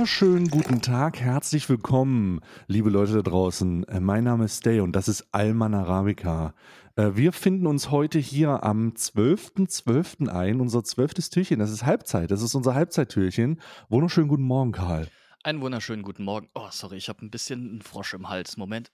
[0.00, 3.84] wunderschönen guten Tag, herzlich willkommen, liebe Leute da draußen.
[3.84, 6.54] Äh, Mein Name ist Stay und das ist Alman Arabica.
[6.96, 10.28] Äh, Wir finden uns heute hier am 12.12.
[10.30, 11.58] ein, unser zwölftes Türchen.
[11.58, 13.60] Das ist Halbzeit, das ist unser Halbzeittürchen.
[13.90, 15.06] Wunderschönen guten Morgen, Karl.
[15.42, 16.48] Einen wunderschönen guten Morgen.
[16.54, 18.56] Oh, sorry, ich habe ein bisschen einen Frosch im Hals.
[18.56, 18.90] Moment.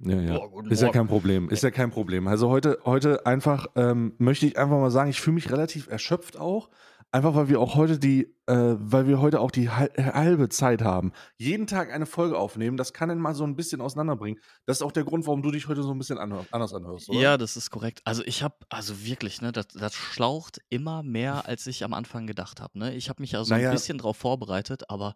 [0.00, 0.38] Ja, ja.
[0.38, 2.26] Guten ist ja kein Problem, ist ja kein Problem.
[2.28, 6.36] Also heute, heute einfach ähm, möchte ich einfach mal sagen, ich fühle mich relativ erschöpft
[6.36, 6.68] auch.
[7.10, 10.82] Einfach weil wir auch heute die, äh, weil wir heute auch die hal- halbe Zeit
[10.82, 11.12] haben.
[11.38, 14.38] Jeden Tag eine Folge aufnehmen, das kann dann mal so ein bisschen auseinanderbringen.
[14.66, 17.18] Das ist auch der Grund, warum du dich heute so ein bisschen anders anhörst, oder?
[17.18, 18.02] Ja, das ist korrekt.
[18.04, 22.26] Also ich habe, also wirklich, ne, das, das schlaucht immer mehr, als ich am Anfang
[22.26, 22.78] gedacht habe.
[22.78, 22.94] Ne?
[22.94, 23.70] Ich habe mich ja so Naja.
[23.70, 25.14] ein bisschen drauf vorbereitet, aber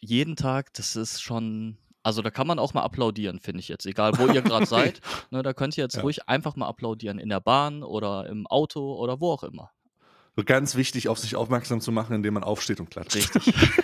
[0.00, 3.86] jeden Tag, das ist schon, also da kann man auch mal applaudieren, finde ich jetzt.
[3.86, 6.02] Egal, wo ihr gerade seid, ne, da könnt ihr jetzt Ja.
[6.02, 7.20] ruhig einfach mal applaudieren.
[7.20, 9.70] In der Bahn oder im Auto oder wo auch immer.
[10.40, 13.16] So ganz wichtig, auf sich aufmerksam zu machen, indem man aufsteht und klatscht.
[13.16, 13.54] Richtig.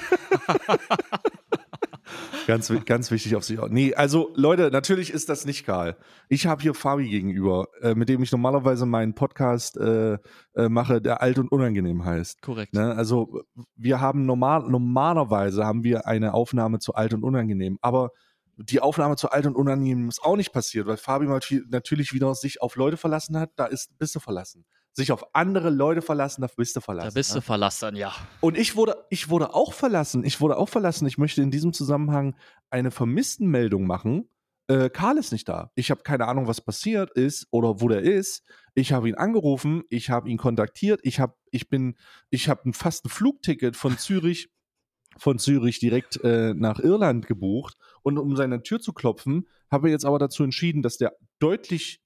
[2.46, 3.58] Ganz, ganz wichtig auf sich.
[3.70, 5.96] Nee, also Leute, natürlich ist das nicht Karl.
[6.28, 10.18] Ich habe hier Fabi gegenüber, äh, mit dem ich normalerweise meinen Podcast äh,
[10.54, 12.42] äh, mache, der alt und unangenehm heißt.
[12.42, 12.72] korrekt.
[12.72, 12.94] Ne?
[12.94, 13.42] Also
[13.74, 18.10] wir haben normal, normalerweise haben wir eine Aufnahme zu alt und unangenehm, aber
[18.56, 22.32] die Aufnahme zu alt und unangenehm ist auch nicht passiert, weil Fabi nat- natürlich wieder
[22.36, 24.64] sich auf Leute verlassen hat, da ist, bist du verlassen.
[24.96, 27.08] Sich auf andere Leute verlassen, da bist du verlassen.
[27.08, 27.34] Da bist ne?
[27.34, 28.14] du verlassen, ja.
[28.40, 30.24] Und ich wurde, ich wurde auch verlassen.
[30.24, 31.06] Ich wurde auch verlassen.
[31.06, 32.34] Ich möchte in diesem Zusammenhang
[32.70, 34.30] eine Vermisstenmeldung machen.
[34.68, 35.70] Äh, Karl ist nicht da.
[35.74, 38.42] Ich habe keine Ahnung, was passiert ist oder wo der ist.
[38.72, 41.96] Ich habe ihn angerufen, ich habe ihn kontaktiert, ich habe, ich bin,
[42.30, 44.48] ich habe fast ein Flugticket von Zürich,
[45.18, 47.76] von Zürich direkt äh, nach Irland gebucht.
[48.02, 52.00] Und um seine Tür zu klopfen, habe ich jetzt aber dazu entschieden, dass der deutlich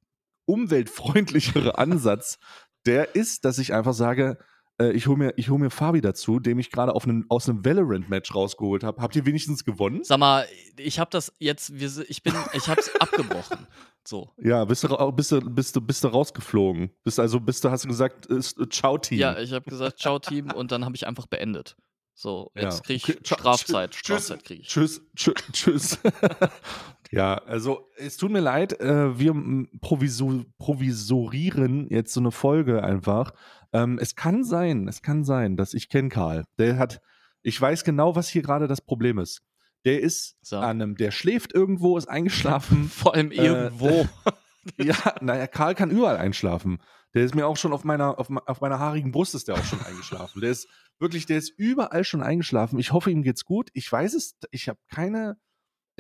[0.47, 2.39] umweltfreundlichere Ansatz
[2.87, 4.39] der ist, dass ich einfach sage,
[4.81, 8.35] äh, ich hole mir, ich hol mir Fabi dazu, dem ich gerade aus einem Valorant-Match
[8.35, 9.03] rausgeholt habe.
[9.03, 10.03] Habt ihr wenigstens gewonnen?
[10.03, 10.47] Sag mal,
[10.77, 13.67] ich habe das jetzt, wir, ich bin, ich habe es abgebrochen.
[14.07, 14.31] So.
[14.39, 16.91] Ja, bist du, bist du, bist du, bist du rausgeflogen?
[17.05, 18.41] Bist also, bist du, hast du gesagt, äh,
[18.71, 19.19] ciao Team.
[19.19, 21.77] Ja, ich habe gesagt, ciao Team und dann habe ich einfach beendet.
[22.15, 23.95] So, Ja, jetzt kriege ich okay, Strafzeit.
[23.95, 24.69] Strafzeit kriege ich.
[24.69, 25.99] Tschüss, tschüss, tschüss.
[27.10, 32.82] ja, also es tut mir leid, äh, wir mm, proviso provisorieren jetzt so eine Folge
[32.82, 33.32] einfach.
[33.72, 36.44] Ähm, es kann sein, es kann sein, dass ich kenne Karl.
[36.59, 37.00] Der hat,
[37.43, 39.43] ich weiß genau, was hier gerade das Problem ist.
[39.84, 40.59] Der ist So.
[40.59, 42.88] an einem, der schläft irgendwo, ist eingeschlafen.
[42.91, 44.09] Vor allem Äh, irgendwo.
[44.78, 46.78] ja, naja, Karl kann überall einschlafen.
[47.15, 49.65] Der ist mir auch schon auf meiner, auf, auf meiner haarigen Brust ist der auch
[49.65, 50.41] schon eingeschlafen.
[50.41, 50.69] Der ist
[51.00, 52.78] wirklich, der ist überall schon eingeschlafen.
[52.78, 53.71] Ich hoffe, ihm geht's gut.
[53.72, 55.37] Ich weiß es, ich habe keine,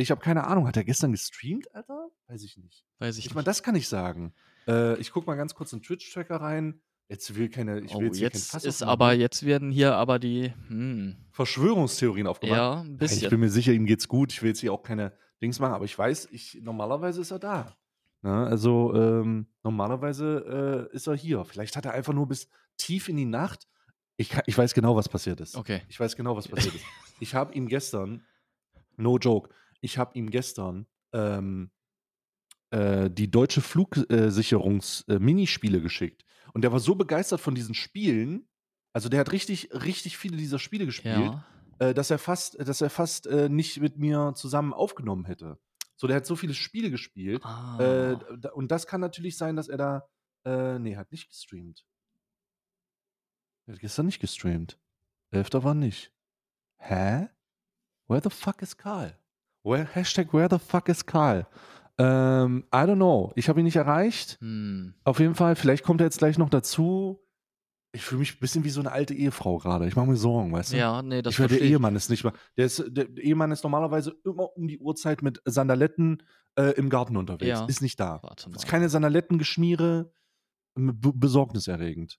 [0.00, 0.66] ich habe keine Ahnung.
[0.66, 2.08] Hat er gestern gestreamt, Alter?
[2.28, 2.84] Weiß ich nicht.
[2.98, 3.48] Weiß ich Ich meine, nicht.
[3.48, 4.32] das kann ich sagen.
[4.66, 6.80] Äh, ich guck mal ganz kurz in Twitch-Tracker rein.
[7.08, 9.96] Jetzt will keine, ich will Oh, jetzt, kein jetzt Fass ist aber, jetzt werden hier
[9.96, 12.56] aber die, hm, Verschwörungstheorien aufgemacht.
[12.56, 13.30] ja, ein Ja, Ich bisschen.
[13.30, 14.32] bin mir sicher, ihm geht's gut.
[14.32, 15.12] Ich will jetzt hier auch keine
[15.42, 17.76] Dings machen, aber ich weiß, ich, normalerweise ist er da.
[18.22, 18.32] Ne?
[18.46, 21.44] Also ähm, normalerweise äh, ist er hier.
[21.44, 23.66] Vielleicht hat er einfach nur bis tief in die Nacht.
[24.16, 25.56] Ich, kann, ich weiß genau, was passiert ist.
[25.56, 25.80] Okay.
[25.88, 26.84] Ich weiß genau, was passiert ist.
[27.18, 28.24] Ich habe ihm gestern,
[28.96, 29.50] no joke,
[29.80, 31.70] ich habe ihm gestern ähm,
[32.70, 36.24] äh, die deutsche Flugsicherungs-Minispiele geschickt.
[36.52, 38.48] Und der war so begeistert von diesen Spielen.
[38.92, 41.44] Also der hat richtig, richtig viele dieser Spiele gespielt Ja.
[41.78, 45.58] äh, dass er fast, dass er fast äh, nicht mit mir zusammen aufgenommen hätte.
[45.96, 47.44] So, der hat so viele Spiele gespielt.
[47.44, 47.78] Ah.
[47.78, 50.08] Äh, da- und das kann natürlich sein, dass er da.
[50.46, 51.84] Äh, nee, hat nicht gestreamt.
[53.66, 54.78] Er hat gestern nicht gestreamt.
[55.30, 56.12] Elfter war nicht.
[56.78, 57.28] Hä?
[58.08, 59.16] Where the fuck is Karl?
[59.62, 61.46] Where, Hashtag where the fuck is Karl?
[61.98, 63.32] Ähm, I don't know.
[63.36, 64.38] Ich habe ihn nicht erreicht.
[64.40, 64.94] hm.
[65.04, 67.20] Auf jeden Fall, vielleicht kommt er jetzt gleich noch dazu.
[67.92, 69.86] Ich fühle mich ein bisschen wie so eine alte Ehefrau gerade.
[69.88, 70.76] Ich mache mir Sorgen, weißt du?
[70.76, 71.72] Ja, nee, das ich höre, der verstehe ich.
[71.72, 72.32] Ehemann ist nicht mehr.
[72.56, 76.22] Der, ist, der Ehemann ist normalerweise immer um die Uhrzeit mit Sandaletten
[76.54, 77.58] äh, im Garten unterwegs.
[77.58, 77.66] Ja.
[77.66, 78.20] Ist nicht da.
[78.22, 78.56] Warte mal.
[78.56, 80.12] Ist keine Sandalettengeschmiere.
[80.76, 82.18] Besorgniserregend.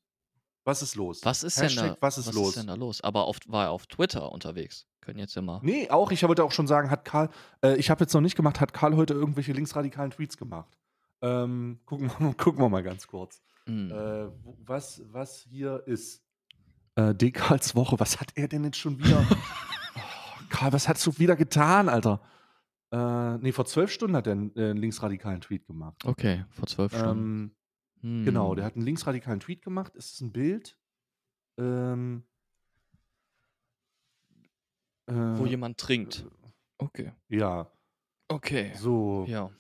[0.63, 1.21] Was ist los?
[1.23, 2.53] Was ist Hashtag, denn da, was ist los?
[2.53, 3.01] denn da los?
[3.01, 4.85] Aber auf, war er auf Twitter unterwegs?
[5.01, 5.59] Können jetzt immer.
[5.63, 7.29] Nee, auch, ich wollte auch schon sagen, hat Karl,
[7.63, 10.77] äh, ich habe jetzt noch nicht gemacht, hat Karl heute irgendwelche linksradikalen Tweets gemacht?
[11.21, 13.41] Ähm, gucken, wir, gucken wir mal ganz kurz.
[13.65, 13.91] Hm.
[13.91, 14.27] Äh,
[14.65, 16.23] was, was hier ist.
[16.95, 17.31] Äh, D.
[17.31, 19.25] Karls Woche, was hat er denn jetzt schon wieder?
[19.95, 22.21] oh, Karl, was hast du wieder getan, Alter?
[22.91, 26.05] Äh, nee, vor zwölf Stunden hat er einen, äh, linksradikalen Tweet gemacht.
[26.05, 27.45] Okay, vor zwölf Stunden.
[27.45, 27.55] Ähm,
[28.01, 28.55] Genau, Hm.
[28.55, 29.93] der hat einen linksradikalen Tweet gemacht.
[29.95, 30.75] Es ist ein Bild.
[31.59, 32.23] Ähm,
[35.07, 36.25] Wo äh, jemand trinkt.
[36.77, 37.11] Okay.
[37.29, 37.69] Ja,
[38.27, 38.71] Okay.
[38.75, 39.25] so.
[39.27, 39.33] Ja.
[39.45, 39.51] Ja.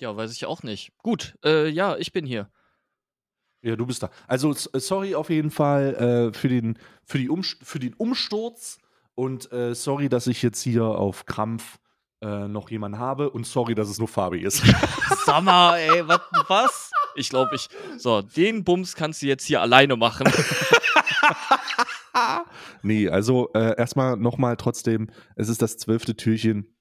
[0.00, 0.92] Ja, weiß ich auch nicht.
[1.02, 2.50] Gut, äh, ja, ich bin hier.
[3.62, 4.10] du bist da.
[4.26, 8.78] Also, s- sorry auf jeden Fall äh, für, den, für, die Umst für den Umsturz
[9.14, 11.78] Und äh, sorry, dass ich jetzt hier auf Krampf
[12.22, 13.30] äh, noch jemanden habe.
[13.30, 14.62] Und sorry, dass es nur Fabi ist.
[15.26, 16.89] Sag mal, ey, wat, was?
[17.16, 17.68] Ich glaube, ich.
[17.98, 20.30] So, den Bums kannst du jetzt hier alleine machen.
[22.82, 26.76] nee, also äh, erstmal nochmal trotzdem, es ist das zwölfte Türchen.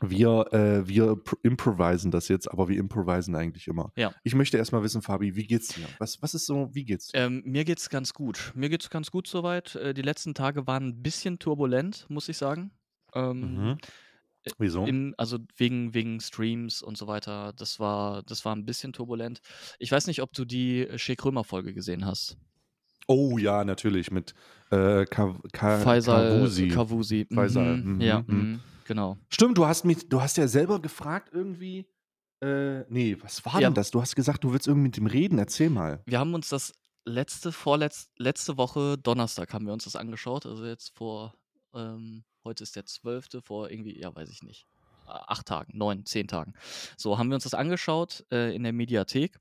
[0.00, 3.92] Wir, äh, wir improvisen das jetzt, aber wir improvisen eigentlich immer.
[3.94, 4.12] Ja.
[4.24, 5.86] Ich möchte erstmal wissen, Fabi, wie geht's dir?
[5.98, 7.20] Was, was ist so, wie geht's dir?
[7.20, 8.52] Ähm, mir geht's ganz gut.
[8.56, 9.76] Mir geht's ganz gut soweit.
[9.76, 12.72] Äh, die letzten Tage waren ein bisschen turbulent, muss ich sagen.
[13.14, 13.78] Ähm, mhm.
[14.58, 14.84] Wieso?
[14.84, 17.52] In, also wegen, wegen Streams und so weiter.
[17.56, 19.40] Das war, das war ein bisschen turbulent.
[19.78, 22.36] Ich weiß nicht, ob du die Shea Krömer-Folge gesehen hast.
[23.08, 24.34] Oh ja, natürlich, mit
[24.70, 26.68] äh, Ka Ka Faisal Kavusi.
[26.68, 27.26] Kavusi.
[27.32, 27.76] Faisal.
[27.78, 27.94] Mhm.
[27.94, 28.36] Mhm, Ja, mhm.
[28.36, 29.16] mhm, genau.
[29.28, 31.86] Stimmt, du hast mich, du hast ja selber gefragt irgendwie.
[32.42, 33.68] Äh, nee, was war Ja.
[33.68, 33.90] denn das?
[33.90, 35.38] Du hast gesagt, du willst irgendwie mit dem reden.
[35.38, 36.02] Erzähl mal.
[36.06, 36.72] Wir haben uns das
[37.04, 40.46] letzte, vorletz, letzte Woche, Donnerstag, haben wir uns das angeschaut.
[40.46, 41.34] Also jetzt vor,
[41.74, 44.66] ähm, heute ist der 12., vor irgendwie, ja, weiß ich nicht,
[45.06, 46.54] acht Tagen, neun, zehn Tagen.
[46.96, 49.38] So, haben wir uns das angeschaut äh, in der Mediathek.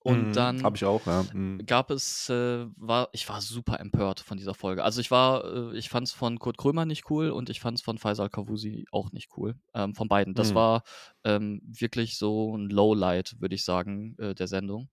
[0.00, 1.22] Und Mhm, dann ich auch, ja.
[1.32, 1.66] Mhm.
[1.66, 4.84] gab es, äh, war, ich war super empört von dieser Folge.
[4.84, 7.78] Also ich war, äh, ich fand es von Kurt Krömer nicht cool und ich fand
[7.78, 9.56] es von Faisal Kavusi auch nicht cool.
[9.74, 10.34] Ähm, von beiden.
[10.34, 10.56] Das Mhm.
[10.56, 10.82] war
[11.24, 14.90] ähm, wirklich so ein Lowlight, würde ich sagen, äh, der Sendung.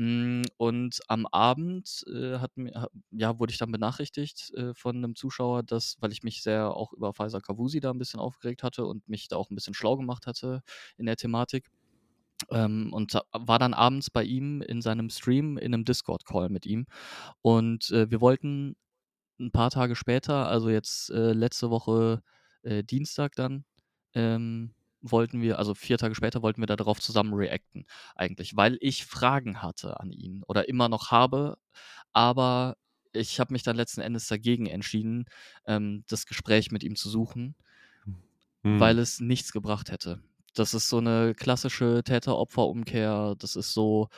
[0.00, 2.52] Mm, Und am Abend äh, hat,
[3.10, 6.92] ja, wurde ich dann benachrichtigt äh, von einem Zuschauer, dass, weil ich mich sehr auch
[6.92, 9.96] über Faisal Kavusi da ein bisschen aufgeregt hatte und mich da auch ein bisschen schlau
[9.96, 10.62] gemacht hatte
[10.98, 11.68] in der Thematik.
[12.50, 16.86] Ähm, und war dann abends bei ihm in seinem Stream in einem Discord-Call mit ihm.
[17.42, 18.76] Und äh, wir wollten
[19.40, 22.22] ein paar Tage später, also jetzt äh, letzte Woche
[22.62, 23.64] äh, Dienstag dann,
[24.14, 27.86] ähm, wollten wir, also vier Tage später wollten wir da darauf zusammen reacten,
[28.16, 31.58] eigentlich, weil ich Fragen hatte an ihn oder immer noch habe,
[32.12, 32.76] aber
[33.12, 35.26] ich habe mich dann letzten Endes dagegen entschieden,
[35.66, 37.56] ähm, das Gespräch mit ihm zu suchen,
[38.06, 38.18] Mhm.
[38.78, 40.22] weil es nichts gebracht hätte.
[40.54, 43.34] Das ist so eine klassische Täter-Opfer-Umkehr.
[43.38, 44.08] Das ist so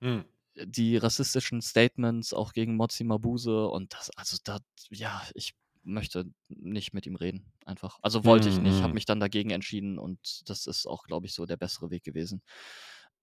[0.00, 0.24] Mhm.
[0.54, 4.58] die rassistischen Statements auch gegen Mozi Mabuse und das, also da,
[4.90, 5.54] ja, ich
[5.86, 7.98] möchte nicht mit ihm reden, einfach.
[8.02, 8.94] Also wollte ich nicht, habe Mhm.
[8.94, 10.18] mich dann dagegen entschieden und
[10.48, 12.42] das ist auch, glaube ich, so der bessere Weg gewesen,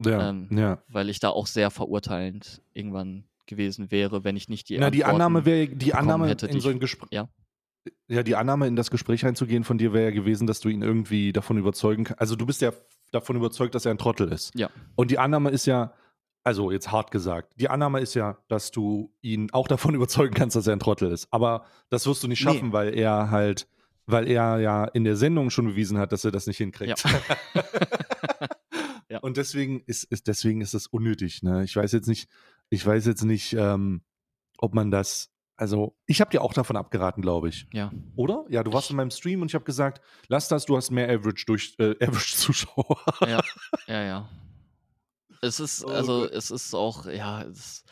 [0.03, 0.81] Ja, ähm, ja.
[0.87, 5.03] weil ich da auch sehr verurteilend irgendwann gewesen wäre, wenn ich nicht die Na, die
[5.03, 7.09] Antworten Annahme wäre, die Annahme hätte, die in so ich- ein Gespräch.
[7.11, 7.29] ja.
[8.07, 10.81] Ja, die Annahme in das Gespräch einzugehen von dir wäre ja gewesen, dass du ihn
[10.81, 12.21] irgendwie davon überzeugen kannst.
[12.21, 12.71] Also du bist ja
[13.11, 14.55] davon überzeugt, dass er ein Trottel ist.
[14.55, 14.69] Ja.
[14.95, 15.93] Und die Annahme ist ja,
[16.43, 20.55] also jetzt hart gesagt, die Annahme ist ja, dass du ihn auch davon überzeugen kannst,
[20.55, 21.27] dass er ein Trottel ist.
[21.31, 22.51] Aber das wirst du nicht Nee.
[22.53, 23.67] schaffen, weil er halt,
[24.05, 27.03] weil er ja in der Sendung schon bewiesen hat, dass er das nicht hinkriegt.
[29.09, 29.19] Ja.
[29.19, 31.43] Und deswegen ist, ist deswegen ist das unnötig.
[31.43, 31.63] Ne?
[31.63, 32.29] Ich weiß jetzt nicht,
[32.71, 34.01] ich weiß jetzt nicht, ähm,
[34.57, 35.29] ob man das.
[35.55, 37.67] Also ich habe dir auch davon abgeraten, glaube ich.
[37.71, 38.43] Ja, Oder?
[38.49, 40.89] Ja, du warst Ich- in meinem Stream und ich habe gesagt, lass das, du hast
[40.89, 42.97] mehr Average durch äh, Average Zuschauer.
[43.21, 43.39] ja,
[43.85, 44.29] ja, ja.
[45.43, 46.31] Es ist, Oh also, Gott.
[46.31, 47.83] es ist auch, ja, es,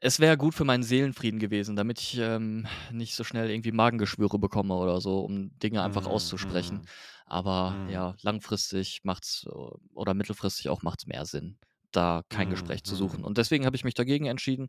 [0.00, 4.38] es wäre gut für meinen Seelenfrieden gewesen, damit ich ähm, nicht so schnell irgendwie Magengeschwüre
[4.38, 6.82] bekomme oder so, um Dinge einfach Mhm, auszusprechen.
[6.82, 6.88] mhm.
[7.24, 7.86] Aber Mhm.
[7.86, 9.50] ja, langfristig macht's äh,
[9.94, 11.58] oder mittelfristig auch macht's mehr Sinn,
[11.90, 12.96] da kein Mhm, Gespräch zu mhm.
[12.96, 13.24] suchen.
[13.24, 14.68] Und deswegen habe ich mich dagegen entschieden.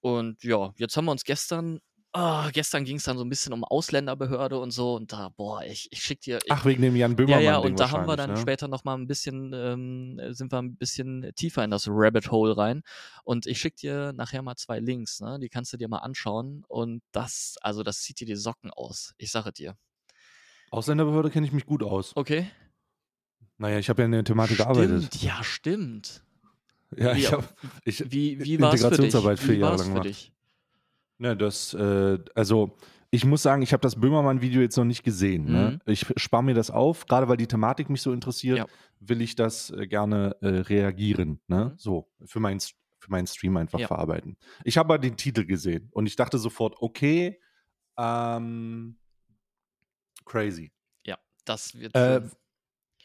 [0.00, 1.80] Und ja, jetzt haben wir uns gestern,
[2.12, 4.94] ah, gestern ging es dann so ein bisschen um Ausländerbehörde und so.
[4.94, 7.44] Und da, boah, ich, ich schick dir, ich, Ach, wegen dem Jan ja, Böhmermann.
[7.44, 8.36] ja, Ding und da haben wir dann ne?
[8.36, 12.30] später noch mal ein bisschen, ähm, äh, sind wir ein bisschen tiefer in das Rabbit
[12.30, 12.82] Hole rein.
[13.24, 15.38] Und ich schicke dir nachher mal zwei Links, ne?
[15.40, 16.64] Die kannst du dir mal anschauen.
[16.68, 19.14] Und das, also das zieht dir die Socken aus.
[19.18, 19.76] Ich sage dir.
[20.70, 22.14] Ausländerbehörde kenne ich mich gut aus.
[22.16, 22.50] Okay?
[23.56, 25.04] Naja, ich habe ja in der Thematik gearbeitet.
[25.04, 26.24] Stimmt, ja, stimmt.
[26.96, 27.44] Ja, Wie, ich habe
[27.84, 28.86] ich, wie, wie war es für?
[28.86, 30.04] Integrationsarbeit vier Wie Jahre lang für gemacht.
[30.06, 30.32] dich?
[31.18, 32.76] Ne, das, äh, also
[33.10, 35.46] ich muss sagen, ich habe das Böhmermann-Video jetzt noch nicht gesehen.
[35.50, 35.80] Ne?
[35.84, 35.92] Mhm.
[35.92, 38.66] Ich spare mir das auf, gerade weil die Thematik mich so interessiert, Ja.
[39.00, 41.40] will ich das äh, gerne äh, reagieren.
[41.48, 41.70] Ne?
[41.72, 41.78] Mhm.
[41.78, 43.86] So, für, mein, für meinen Stream einfach Ja.
[43.88, 44.36] verarbeiten.
[44.64, 47.40] Ich habe aber den Titel gesehen und ich dachte sofort, okay,
[47.96, 48.96] ähm,
[50.24, 50.70] crazy.
[51.04, 52.20] Ja, das wird Äh,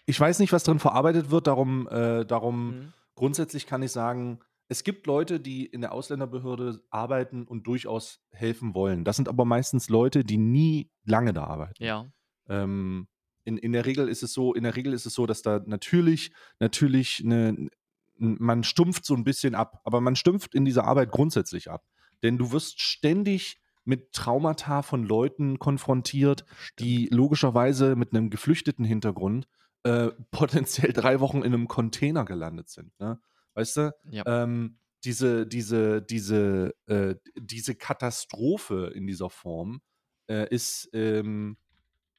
[0.05, 2.93] ich weiß nicht, was drin verarbeitet wird, darum, äh, darum Mhm.
[3.15, 4.39] grundsätzlich kann ich sagen,
[4.73, 9.03] es gibt Leute, die in der Ausländerbehörde arbeiten und durchaus helfen wollen.
[9.03, 11.83] Das sind aber meistens Leute, die nie lange da arbeiten.
[11.83, 12.07] Ja,
[12.49, 13.07] Ähm,
[13.43, 15.61] in, in der Regel ist es so, in der Regel ist es so, dass da
[15.67, 17.69] natürlich, natürlich eine,
[18.17, 21.85] man stumpft so ein bisschen ab, aber man stumpft in dieser Arbeit grundsätzlich ab.
[22.23, 26.45] Denn du wirst ständig mit Traumata von Leuten konfrontiert,
[26.79, 29.47] die logischerweise mit einem geflüchteten Hintergrund
[29.83, 32.99] äh, potenziell drei Wochen in einem Container gelandet sind.
[32.99, 33.19] Ne?
[33.55, 33.95] Weißt du?
[34.09, 34.23] ja.
[34.25, 39.81] ähm, diese, diese, diese, äh, diese Katastrophe in dieser Form
[40.27, 41.57] äh, ist, ähm,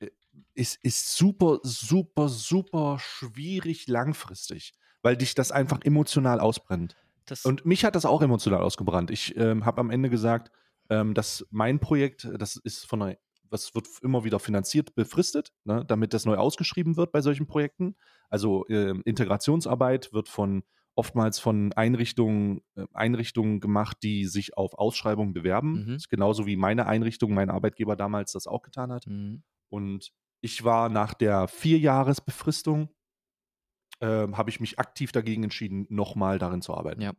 [0.01, 0.11] äh,
[0.55, 4.73] ist, ist super, super, super schwierig langfristig,
[5.03, 6.97] weil dich das einfach emotional ausbrennt.
[7.27, 9.11] Das Und mich hat das auch emotional ausgebrannt.
[9.11, 10.53] Ich ähm, habe am Ende gesagt,
[10.91, 13.17] ähm, dass mein Projekt, das ist von einer,
[13.49, 17.97] was wird immer wieder finanziert, befristet, ne, damit das neu ausgeschrieben wird bei solchen Projekten.
[18.29, 20.65] Also ähm, Integrationsarbeit wird von
[20.95, 25.85] oftmals von Einrichtungen, äh, Einrichtungen gemacht, die sich auf Ausschreibungen bewerben.
[25.85, 25.87] Mhm.
[25.87, 29.07] Das ist genauso wie meine Einrichtung, mein Arbeitgeber damals das auch getan hat.
[29.07, 29.43] mhm.
[29.71, 32.91] Und ich war nach der Vierjahresbefristung,
[34.01, 37.01] ähm, habe ich mich aktiv dagegen entschieden, nochmal darin zu arbeiten.
[37.01, 37.13] Ja,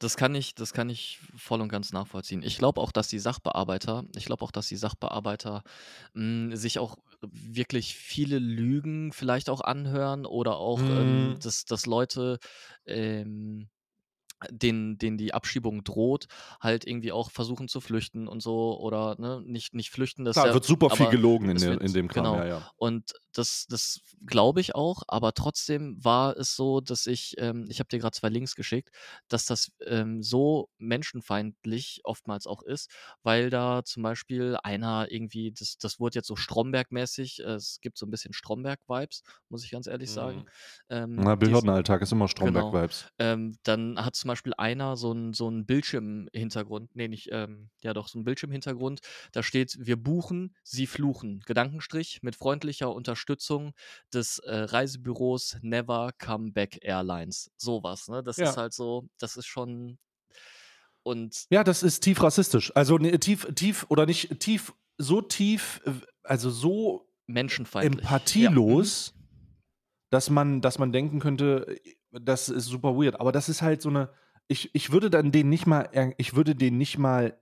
[0.00, 2.42] das kann ich, das kann ich voll und ganz nachvollziehen.
[2.42, 5.62] Ich glaube auch, dass die Sachbearbeiter, ich glaube auch, dass die Sachbearbeiter
[6.14, 11.40] mh, sich auch wirklich viele Lügen vielleicht auch anhören oder auch, ähm, Mm.
[11.40, 12.38] dass, dass Leute
[12.86, 13.68] ähm,
[14.50, 16.26] denen, denen die Abschiebung droht,
[16.60, 20.48] halt irgendwie auch versuchen zu flüchten und so oder ne, nicht, nicht flüchten, das Klar,
[20.48, 22.36] ja, wird super viel gelogen in, wird, in dem Kram, genau.
[22.36, 22.70] ja, ja.
[22.76, 27.78] Und das, das glaube ich auch, aber trotzdem war es so, dass ich, ähm, ich
[27.80, 28.90] habe dir gerade zwei Links geschickt,
[29.28, 32.90] dass das ähm, so menschenfeindlich oftmals auch ist,
[33.22, 37.98] weil da zum Beispiel einer irgendwie, das, das wurde jetzt so Stromberg-mäßig, äh, es gibt
[37.98, 40.38] so ein bisschen Stromberg-Vibes, muss ich ganz ehrlich sagen.
[40.38, 40.44] Mhm.
[40.88, 42.28] Ähm, Na, Behördenalltag ist immer Genau.
[42.28, 43.06] Stromberg-Vibes.
[43.18, 47.92] Ähm, dann hat zum Beispiel einer so einen so einen Bildschirmhintergrund, nee, nicht, ähm, ja
[47.92, 49.00] doch, so einen Bildschirmhintergrund.
[49.32, 51.40] Da steht, wir buchen, sie fluchen.
[51.46, 53.72] Gedankenstrich mit freundlicher Unterstützung
[54.12, 57.50] des äh, Reisebüros Never Come Back Airlines.
[57.56, 58.22] Sowas, ne?
[58.22, 58.56] Das ist Ja.
[58.56, 59.98] halt so, das ist schon.
[61.02, 62.74] Und Ja, das ist tief rassistisch.
[62.76, 68.02] Also ne, tief, tief oder nicht tief, so tief, äh, also so menschenfeindlich.
[68.04, 68.10] Ja.
[68.10, 68.16] Mhm.
[68.16, 69.14] empathielos,
[70.10, 71.80] dass man, dass man denken könnte,
[72.12, 73.20] das ist super weird.
[73.20, 74.10] Aber das ist halt so eine.
[74.48, 75.88] Ich, ich würde dann denen nicht mal,
[76.18, 77.38] ich würde denen nicht mal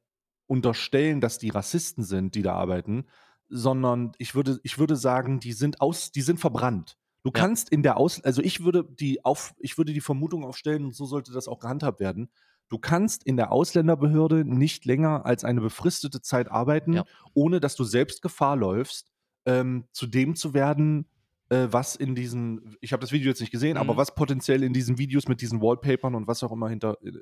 [0.46, 3.06] unterstellen, dass die Rassisten sind, die da arbeiten,
[3.48, 6.98] sondern ich würde, ich würde sagen, die sind aus, die sind verbrannt.
[7.24, 7.40] Du Ja.
[7.40, 10.94] kannst in der Aus, also ich würde die auf, ich würde die Vermutung aufstellen, und
[10.94, 12.30] so sollte das auch gehandhabt werden.
[12.68, 17.04] Du kannst in der Ausländerbehörde nicht länger als eine befristete Zeit arbeiten, Ja.
[17.34, 19.10] ohne dass du selbst Gefahr läufst,
[19.46, 21.08] ähm, zu dem zu werden,
[21.50, 23.98] äh, was in diesen, ich habe das Video jetzt nicht gesehen, aber Mhm.
[23.98, 27.12] was potenziell in diesen Videos mit diesen Wallpapern und was auch immer hinter äh,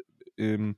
[0.55, 0.77] ähm,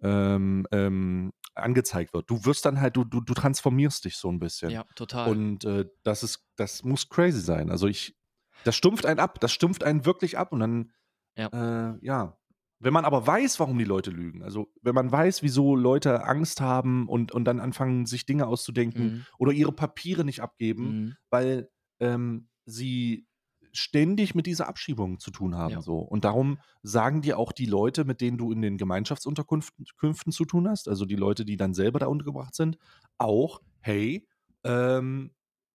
[0.00, 2.30] ähm, ähm, angezeigt wird.
[2.30, 4.70] Du wirst dann halt, du, du, du transformierst dich so ein bisschen.
[4.70, 5.30] Ja, total.
[5.30, 7.68] Und äh, das ist, das muss crazy sein.
[7.70, 8.16] Also ich,
[8.64, 10.92] das stumpft einen ab, das stumpft einen wirklich ab und dann,
[11.36, 11.48] Ja.
[11.94, 12.38] äh, ja.
[12.80, 16.60] Wenn man aber weiß, warum die Leute lügen, also wenn man weiß, wieso Leute Angst
[16.60, 19.26] haben und, und dann anfangen, sich Dinge auszudenken Mhm.
[19.36, 21.16] oder ihre Papiere nicht abgeben, Mhm.
[21.28, 23.26] weil ähm, sie
[23.72, 25.74] ständig mit dieser Abschiebung zu tun haben.
[25.74, 25.82] Ja.
[25.82, 25.98] So.
[25.98, 30.44] Und darum sagen dir auch die Leute, mit denen du in den Gemeinschaftsunterkünften Künften zu
[30.44, 32.78] tun hast, also die Leute, die dann selber da untergebracht sind,
[33.18, 34.26] auch, hey,
[34.64, 35.32] ähm,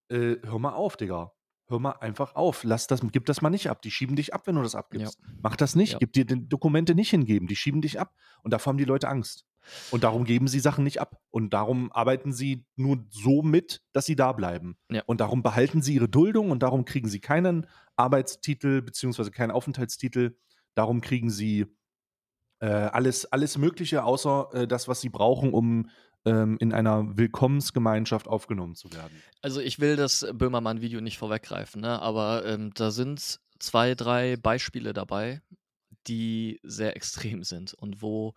[0.10, 1.34] äh, hör mal auf, Digga.
[1.68, 2.64] Hör mal einfach auf.
[2.66, 3.82] Lass das, gib das mal nicht ab.
[3.82, 5.18] Die schieben dich ab, wenn du das abgibst.
[5.42, 5.94] Mach das nicht.
[5.94, 5.98] Ja.
[6.00, 7.48] Gib dir die Dokumente nicht hingeben.
[7.48, 8.14] Die schieben dich ab.
[8.44, 9.46] Und davor haben die Leute Angst.
[9.92, 11.22] Und darum geben sie Sachen nicht ab.
[11.30, 14.78] Und darum arbeiten sie nur so mit, dass sie da bleiben.
[14.92, 15.04] Ja.
[15.06, 20.38] Und darum behalten sie ihre Duldung und darum kriegen sie keinen Arbeitstitel beziehungsweise keinen Aufenthaltstitel.
[20.76, 21.68] Darum kriegen sie
[22.60, 25.90] äh, alles, alles Mögliche, außer äh, das, was sie brauchen, um
[26.26, 29.22] ähm, in einer Willkommensgemeinschaft aufgenommen zu werden.
[29.42, 32.02] Also ich will das Böhmermann-Video nicht vorweggreifen, ne?
[32.02, 35.42] aber ähm, da sind zwei, drei Beispiele dabei,
[36.08, 38.34] die sehr extrem sind und wo,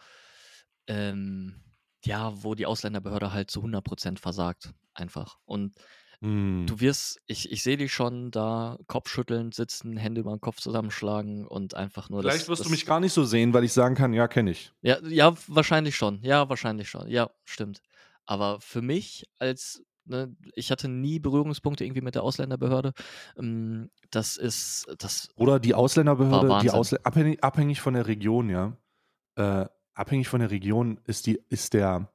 [0.87, 1.63] ähm,
[2.05, 5.39] ja, wo die Ausländerbehörde halt zu 100% versagt, einfach.
[5.45, 5.75] Und
[6.21, 6.65] Hm.
[6.67, 11.47] du wirst, ich, ich sehe dich schon da kopfschüttelnd sitzen, Hände über den Kopf zusammenschlagen
[11.47, 13.73] und einfach nur Vielleicht das, wirst das, du mich gar nicht so sehen, weil ich
[13.73, 14.73] sagen kann, ja, kenne ich.
[14.83, 16.21] Ja, ja, wahrscheinlich schon.
[16.23, 17.09] Ja, wahrscheinlich schon.
[17.09, 17.83] Ja, stimmt.
[18.25, 22.93] Aber für mich als, ne, ich hatte nie Berührungspunkte irgendwie mit der Ausländerbehörde.
[23.39, 26.71] Ähm, das ist, das, Oder die Ausländerbehörde, die.
[26.71, 28.77] Ausl abhängig, abhängig von der Region, ja.
[29.37, 29.67] Äh,
[29.97, 32.13] abhängig von der Region ist die, ist der,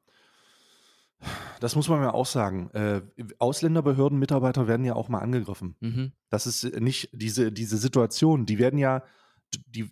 [1.59, 3.01] das muss man ja auch sagen, äh,
[3.39, 5.75] Ausländerbehörden-Mitarbeiter werden ja auch mal angegriffen.
[5.79, 9.03] mhm, Das ist nicht diese, diese Situation, die werden ja,
[9.67, 9.91] die,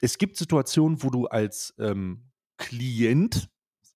[0.00, 3.48] es gibt Situationen, wo du als ähm, Klient,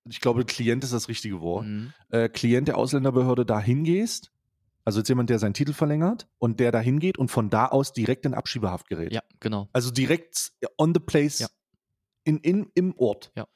[0.07, 4.31] ich glaube, Klient ist das richtige Wort, mhm, äh, Klient der Ausländerbehörde da hingehst,
[4.85, 7.95] also jetzt jemand, der seinen Titel verlängert und der da hingeht und von da aus
[7.95, 9.13] direkt in Abschiebehaft gerät.
[9.15, 9.69] ja, genau.
[9.73, 11.47] Also direkt on the place Ja.
[12.25, 13.33] In, in, im Ort.
[13.37, 13.47] Ja.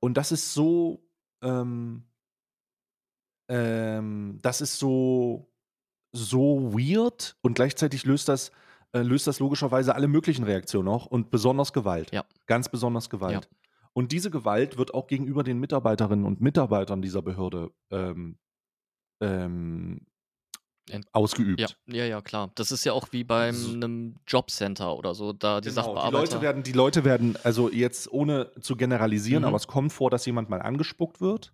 [0.00, 1.02] Und das ist so,
[1.42, 2.04] ähm,
[3.48, 5.50] ähm, das ist so,
[6.12, 8.52] so weird und gleichzeitig löst das,
[8.92, 12.12] äh, löst das logischerweise alle möglichen Reaktionen auch und besonders Gewalt.
[12.12, 12.24] Ja.
[12.46, 13.48] Ganz besonders Gewalt.
[13.92, 18.38] Und diese Gewalt wird auch gegenüber den Mitarbeiterinnen und Mitarbeitern dieser Behörde ähm,
[19.20, 20.06] ähm,
[20.90, 21.60] Ent- ausgeübt.
[21.60, 22.50] Ja, ja, ja, klar.
[22.56, 26.18] Das ist ja auch wie bei einem Jobcenter oder so, da die Genau, die Sachbearbeiter.
[26.18, 29.48] Leute werden, die Leute werden, also jetzt ohne zu generalisieren, Mhm.
[29.48, 31.52] aber es kommt vor, dass jemand mal angespuckt wird.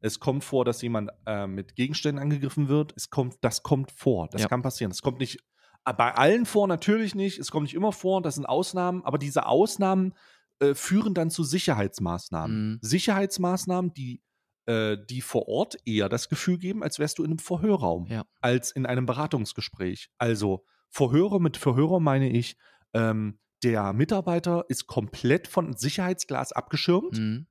[0.00, 2.92] Es kommt vor, dass jemand äh, mit Gegenständen angegriffen wird.
[2.96, 4.28] Es kommt, das kommt vor.
[4.30, 4.48] Das Ja.
[4.48, 4.90] kann passieren.
[4.90, 5.38] Das kommt nicht
[5.84, 7.38] äh, bei allen vor, natürlich nicht.
[7.40, 8.22] Es kommt nicht immer vor.
[8.22, 9.04] Das sind Ausnahmen.
[9.04, 10.14] Aber diese Ausnahmen
[10.60, 12.72] äh, führen dann zu Sicherheitsmaßnahmen.
[12.74, 12.78] Mhm.
[12.80, 14.22] Sicherheitsmaßnahmen, die,
[14.68, 18.24] äh, die vor Ort eher das Gefühl geben, als wärst du in einem Verhörraum, Ja.
[18.40, 20.10] als in einem Beratungsgespräch.
[20.18, 22.56] Also Verhörer mit Verhörer meine ich,
[22.92, 27.18] ähm, der Mitarbeiter ist komplett von Sicherheitsglas abgeschirmt.
[27.18, 27.46] Mhm.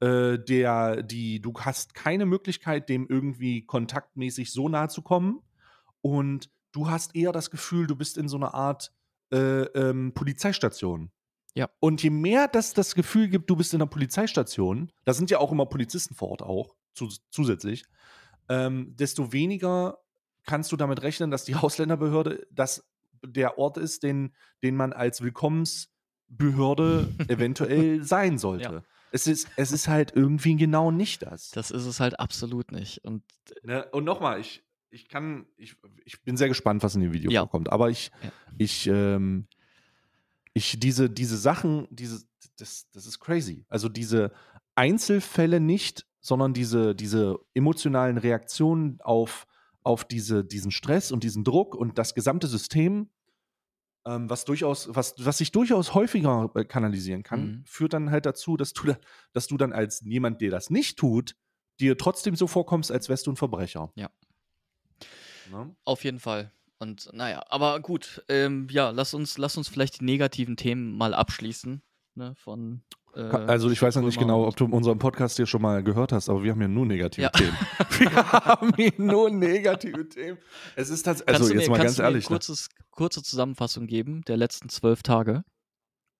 [0.00, 5.40] Äh, der, die, du hast keine Möglichkeit, dem irgendwie kontaktmäßig so nahe zu kommen.
[6.02, 8.92] Und du hast eher das Gefühl, du bist in so einer Art
[9.32, 11.10] äh, ähm, Polizeistation.
[11.54, 11.70] Ja.
[11.80, 15.38] Und je mehr das das Gefühl gibt, du bist in einer Polizeistation, da sind ja
[15.38, 17.84] auch immer Polizisten vor Ort auch, zu, zusätzlich,
[18.48, 19.98] ähm, desto weniger
[20.46, 22.84] kannst du damit rechnen, dass die Ausländerbehörde das
[23.24, 28.64] der Ort ist, den, den man als Willkommensbehörde eventuell sein sollte.
[28.64, 28.82] Ja.
[29.12, 31.50] Es, ist, es ist halt irgendwie genau nicht das.
[31.50, 33.04] Das ist es halt absolut nicht.
[33.04, 33.22] Und
[33.62, 33.86] Ne?
[33.92, 37.42] Und nochmal, ich, ich kann, ich, ich bin sehr gespannt, was in dem Video Ja.
[37.42, 37.70] vorkommt.
[37.70, 38.32] Aber ich, Ja.
[38.58, 39.46] ich, ähm,
[40.54, 42.24] ich, diese, diese Sachen, diese,
[42.56, 43.66] das, das ist crazy.
[43.68, 44.32] Also diese
[44.76, 49.46] Einzelfälle nicht, sondern diese, diese emotionalen Reaktionen auf,
[49.82, 53.10] auf diese, diesen Stress und diesen Druck und das gesamte System,
[54.06, 57.62] ähm, was durchaus, was, was sich durchaus häufiger äh, kanalisieren kann, Mhm.
[57.66, 58.96] führt dann halt dazu, dass du, da,
[59.32, 61.36] dass du dann als jemand, der das nicht tut,
[61.80, 63.92] dir trotzdem so vorkommst, als wärst du ein Verbrecher.
[63.96, 64.08] Ja.
[65.50, 65.76] Ne?
[65.84, 66.53] auf jeden Fall.
[66.78, 71.14] Und naja, aber gut, ähm, ja, lass uns, lass uns vielleicht die negativen Themen mal
[71.14, 71.82] abschließen.
[72.16, 72.82] Ne, von,
[73.14, 76.12] äh, Also ich weiß ja nicht genau, ob du unseren Podcast hier schon mal gehört
[76.12, 77.28] hast, aber wir haben ja nur negative Ja.
[77.30, 77.56] Themen.
[77.98, 80.38] Wir haben hier nur negative Themen.
[80.76, 82.26] Es ist tatsächlich, also du jetzt mir, mal ganz mir ehrlich.
[82.26, 82.36] eine Ne?
[82.38, 85.42] kurzes, kurze Zusammenfassung geben der letzten zwölf Tage?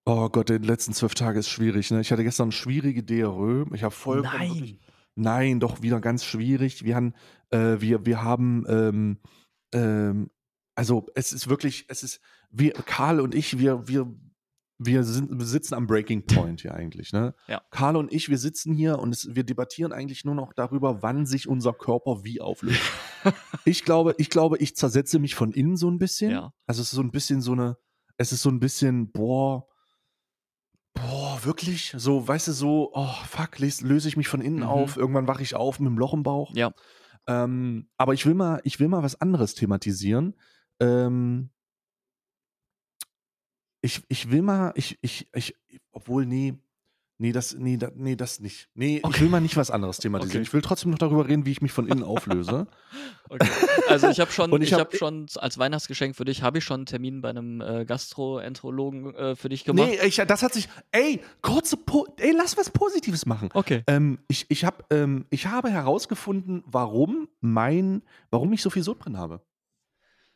[0.04, 1.90] Oh Gott, die letzten zwölf Tage ist schwierig.
[1.90, 2.00] Ne?
[2.00, 3.64] Ich hatte gestern schwierige DRÖ.
[3.72, 4.78] Ich habe vollkommen wirklich,
[5.16, 6.84] Nein, doch wieder ganz schwierig.
[6.84, 7.14] Wir haben,
[7.50, 9.18] äh, wir, wir haben, ähm,
[9.72, 10.30] ähm,
[10.74, 14.12] also es ist wirklich, es ist, wir, Karl und ich, wir, wir,
[14.78, 17.12] wir, sind, wir sitzen am Breaking Point hier eigentlich.
[17.12, 17.34] Ne?
[17.46, 17.62] Ja.
[17.70, 21.26] Karl und ich, wir sitzen hier und es, wir debattieren eigentlich nur noch darüber, wann
[21.26, 22.80] sich unser Körper wie auflöst.
[23.64, 26.32] ich glaube, ich glaube, ich zersetze mich von innen so ein bisschen.
[26.32, 26.52] Ja.
[26.66, 27.76] Also es ist so ein bisschen so eine,
[28.16, 29.66] es ist so ein bisschen, boah,
[30.94, 31.94] boah, wirklich?
[31.96, 34.64] So, weißt du, so, oh, fuck, löse, löse ich mich von innen Mhm.
[34.64, 36.54] auf, irgendwann wache ich auf mit einem Loch im Bauch.
[36.54, 36.72] Ja.
[37.26, 40.34] Ähm, aber ich will mal, ich will mal was anderes thematisieren.
[40.80, 41.50] Ähm,
[43.82, 45.54] ich, ich will mal, ich, ich, ich,
[45.92, 46.54] obwohl, nee,
[47.18, 48.70] nee, das, nee, da, nee, das nicht.
[48.74, 49.20] Nee, ich Okay.
[49.20, 50.40] will mal nicht was anderes thematisieren.
[50.40, 50.48] Okay.
[50.48, 52.66] Ich will trotzdem noch darüber reden, wie ich mich von innen auflöse.
[53.30, 53.48] Okay.
[53.88, 56.58] Also ich habe schon, Und ich, ich hab- habe schon als Weihnachtsgeschenk für dich habe
[56.58, 59.88] ich schon einen Termin bei einem äh, Gastroenterologen äh, für dich gemacht.
[59.88, 63.48] nee, ich, das hat sich, ey, kurze, po ey, lass was Positives machen.
[63.54, 63.82] Okay.
[63.86, 69.18] Ähm, ich, ich, hab, ähm, ich habe herausgefunden, warum mein, warum ich so viel Sodbrennen
[69.18, 69.40] habe.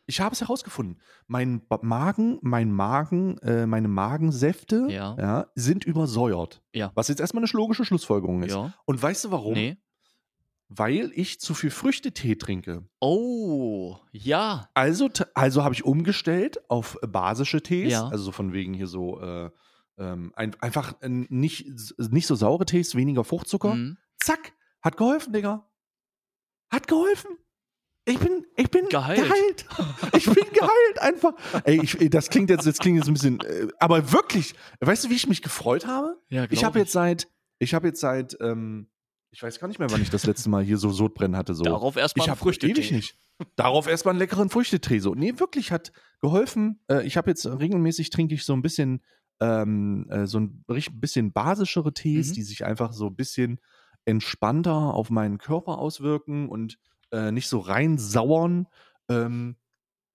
[0.09, 0.99] Ich habe es herausgefunden.
[1.27, 5.47] Mein Magen, mein Magen, äh, meine Magensäfte Ja.
[5.55, 6.63] sind übersäuert.
[6.73, 6.93] Ja.
[6.95, 8.53] Was jetzt erstmal eine logische Schlussfolgerung ist.
[8.55, 8.73] Ja.
[8.87, 9.53] Und weißt du warum?
[9.53, 9.77] Nee.
[10.71, 12.89] Weil ich zu viel Früchtetee trinke.
[13.01, 14.71] Oh, ja.
[14.73, 17.93] Also, also habe ich umgestellt auf basische Tees.
[17.93, 18.09] Ja.
[18.09, 19.51] Also so von wegen hier so äh,
[19.99, 21.67] ähm, ein, einfach nicht,
[21.99, 23.75] nicht so saure Tees, weniger Fruchtzucker.
[23.75, 23.99] Mhm.
[24.19, 25.69] Zack, hat geholfen, Digga.
[26.71, 27.31] Hat geholfen.
[28.09, 29.19] Ich bin, ich bin Geheilt.
[29.23, 29.67] geheilt.
[30.17, 31.35] Ich bin geheilt einfach.
[31.65, 35.11] Ey, ich, das klingt jetzt, das klingt jetzt ein bisschen, äh, aber wirklich, weißt du,
[35.11, 36.17] wie ich mich gefreut habe?
[36.29, 38.91] Ja, Ich habe jetzt seit, ich habe jetzt seit, ähm,
[39.31, 41.55] ich weiß gar nicht mehr, wann ich das letzte Mal hier so Sodbrennen hatte.
[41.55, 41.65] So.
[41.65, 42.73] darauf erstmal ich einen Früchtetee.
[42.73, 43.19] ewig nicht.
[43.57, 44.99] Darauf erstmal einen leckeren Früchtetee.
[45.01, 45.15] So.
[45.15, 46.81] Nee, wirklich hat geholfen.
[46.91, 49.03] Äh, ich habe jetzt regelmäßig trinke ich so ein bisschen,
[49.41, 52.35] ähm, äh, so ein bisschen basischere Tees, Mhm.
[52.35, 53.61] die sich einfach so ein bisschen
[54.07, 56.79] entspannter auf meinen Körper auswirken und
[57.13, 58.67] äh, nicht so rein sauern.
[59.09, 59.57] Ähm,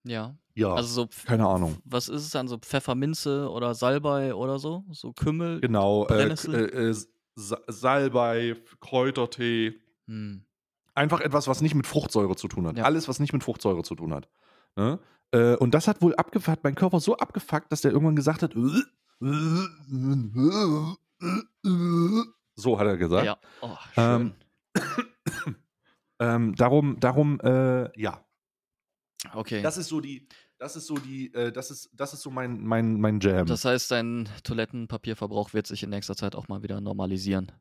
[0.04, 0.36] Ja.
[0.56, 1.78] ja, Also so keine Ahnung.
[1.86, 4.84] Was ist es dann so Pfefferminze oder Salbei oder so?
[4.92, 5.62] So Kümmel?
[5.62, 6.96] Genau, äh, äh, äh,
[7.36, 10.44] Sa- Salbei, Kräutertee, Hm.
[10.94, 12.78] einfach etwas, was nicht mit Fruchtsäure zu tun hat.
[12.78, 12.84] Ja.
[12.84, 14.28] Alles, was nicht mit Fruchtsäure zu tun hat.
[14.76, 15.00] Ne?
[15.32, 18.54] Äh, und das hat wohl abgefuckt, mein Körper so abgefuckt, dass der irgendwann gesagt hat,
[22.56, 23.26] so hat er gesagt.
[23.26, 23.38] Ja.
[23.62, 24.34] Oh, schön.
[24.76, 24.84] Ähm,
[26.24, 28.24] Ähm, darum, darum, äh, ja.
[29.34, 29.62] okay.
[29.62, 32.64] Das ist so die, das ist so die, äh, das ist, das ist so mein,
[32.64, 33.46] mein, mein Jam.
[33.46, 37.52] Das heißt, dein Toilettenpapierverbrauch wird sich in nächster Zeit auch mal wieder normalisieren.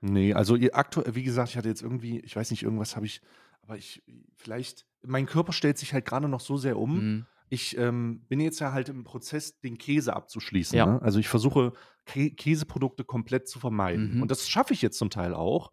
[0.00, 3.06] Nee, also ihr aktuell, wie gesagt, ich hatte jetzt irgendwie, ich weiß nicht, irgendwas habe
[3.06, 3.22] ich,
[3.62, 4.02] aber ich,
[4.34, 6.94] vielleicht, mein Körper stellt sich halt gerade noch so sehr um.
[6.94, 7.26] Mhm.
[7.48, 10.76] Ich ähm, bin jetzt ja halt im Prozess, den Käse abzuschließen.
[10.76, 10.86] Ja.
[10.86, 11.02] Ne?
[11.02, 11.72] Also ich versuche,
[12.04, 14.16] Kä Käseprodukte komplett zu vermeiden.
[14.16, 14.22] Mhm.
[14.22, 15.72] Und das schaffe ich jetzt zum Teil auch.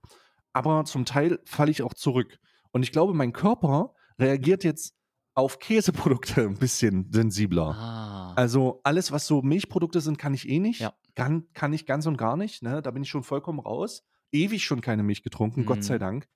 [0.54, 2.40] Aber zum Teil falle ich auch zurück.
[2.72, 4.96] Und ich glaube, mein Körper reagiert jetzt
[5.36, 7.76] auf Käseprodukte ein bisschen sensibler.
[7.76, 8.34] Ah.
[8.36, 10.80] Also alles, was so Milchprodukte sind, kann ich eh nicht.
[10.82, 10.94] Ja.
[11.16, 12.62] Kann, kann ich ganz und gar nicht.
[12.64, 12.82] Ne?
[12.82, 14.04] Da bin ich schon vollkommen raus.
[14.32, 16.00] Ewig schon keine Milch getrunken, Gott sei Mhm.
[16.00, 16.28] Dank.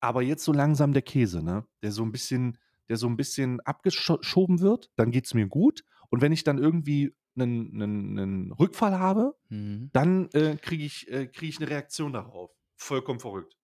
[0.00, 1.66] Aber jetzt so langsam der Käse, ne?
[1.82, 2.56] Der so ein bisschen,
[2.88, 5.82] der so ein bisschen abgeschoben wird, dann geht es mir gut.
[6.10, 9.90] Und wenn ich dann irgendwie einen, einen, einen Rückfall habe, Mhm.
[9.92, 12.50] dann äh, kriege ich, äh, krieg ich eine Reaktion darauf.
[12.76, 13.56] Vollkommen verrückt.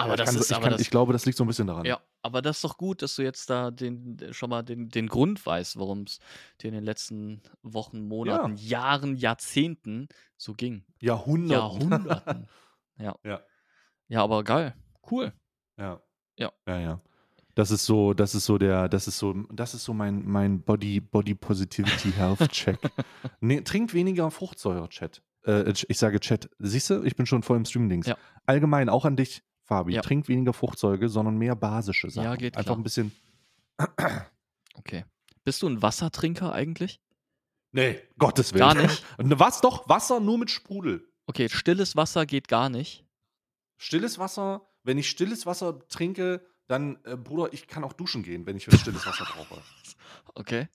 [0.00, 1.44] Aber Ja, ich das kann, ist ich, aber kann, das, ich glaube, das liegt so
[1.44, 1.84] ein bisschen daran.
[1.84, 5.08] Ja, aber das ist doch gut, dass du jetzt da den, schon mal den, den
[5.08, 6.20] Grund weißt, warum es
[6.60, 10.84] dir in den letzten Wochen, Monaten, Jahren, Jahrzehnten so ging.
[11.00, 11.90] Jahrhunderten.
[11.90, 12.48] Jahrhunderten.
[12.98, 13.16] ja.
[13.24, 13.40] Ja.
[14.06, 14.74] Ja, aber geil.
[15.10, 15.32] Cool.
[15.76, 16.00] Ja.
[16.36, 16.52] Ja.
[16.66, 17.00] Ja, ja.
[17.56, 20.62] Das ist so, das ist so der, das ist so, das ist so mein, mein
[20.62, 22.78] Body, Body Positivity Health Check.
[23.40, 25.22] nee, trinkt weniger Fruchtsäure, Chat.
[25.44, 26.48] Äh, ich sage Chat.
[26.60, 28.06] Siehst du, ich bin schon voll im Stream-Dings.
[28.06, 28.16] Ja.
[28.46, 29.92] Allgemein, auch an dich, Fabi.
[29.92, 30.00] Ja.
[30.00, 32.24] Trinkt weniger Fruchtsäure, sondern mehr basische Sachen.
[32.24, 32.78] Ja, geht Einfach klar.
[32.78, 33.12] ein bisschen.
[34.74, 35.04] Okay.
[35.44, 37.00] Bist du ein Wassertrinker eigentlich?
[37.72, 38.60] Nee, Gottes Willen.
[38.60, 39.04] Gar nicht?
[39.18, 39.86] Was doch?
[39.88, 41.06] Wasser nur mit Sprudel.
[41.26, 43.04] Okay, stilles Wasser geht gar nicht.
[43.76, 48.46] Stilles Wasser, wenn ich stilles Wasser trinke, dann, äh, Bruder, ich kann auch duschen gehen,
[48.46, 49.62] wenn ich stilles Wasser brauche.
[50.34, 50.68] Okay.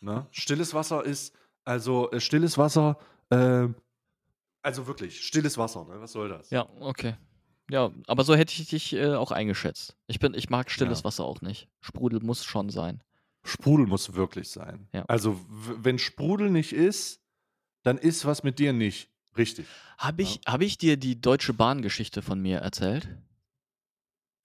[0.00, 0.26] Ne?
[0.32, 1.32] Stilles Wasser ist,
[1.64, 2.98] also äh, stilles Wasser,
[3.30, 3.68] äh,
[4.62, 6.00] also wirklich, stilles Wasser, ne?
[6.00, 6.50] was soll das?
[6.50, 7.14] Ja, okay.
[7.70, 9.96] Ja, aber so hätte ich dich äh, auch eingeschätzt.
[10.06, 11.04] Ich bin, ich mag stilles Ja.
[11.04, 11.68] Wasser auch nicht.
[11.80, 13.02] Sprudel muss schon sein.
[13.42, 14.88] Sprudel muss wirklich sein.
[14.92, 15.04] Ja.
[15.06, 17.20] Also, wenn Sprudel nicht ist,
[17.82, 19.66] dann ist was mit dir nicht richtig.
[19.98, 23.08] Habe ich, hab ich dir die Deutsche Bahn-Geschichte von mir erzählt?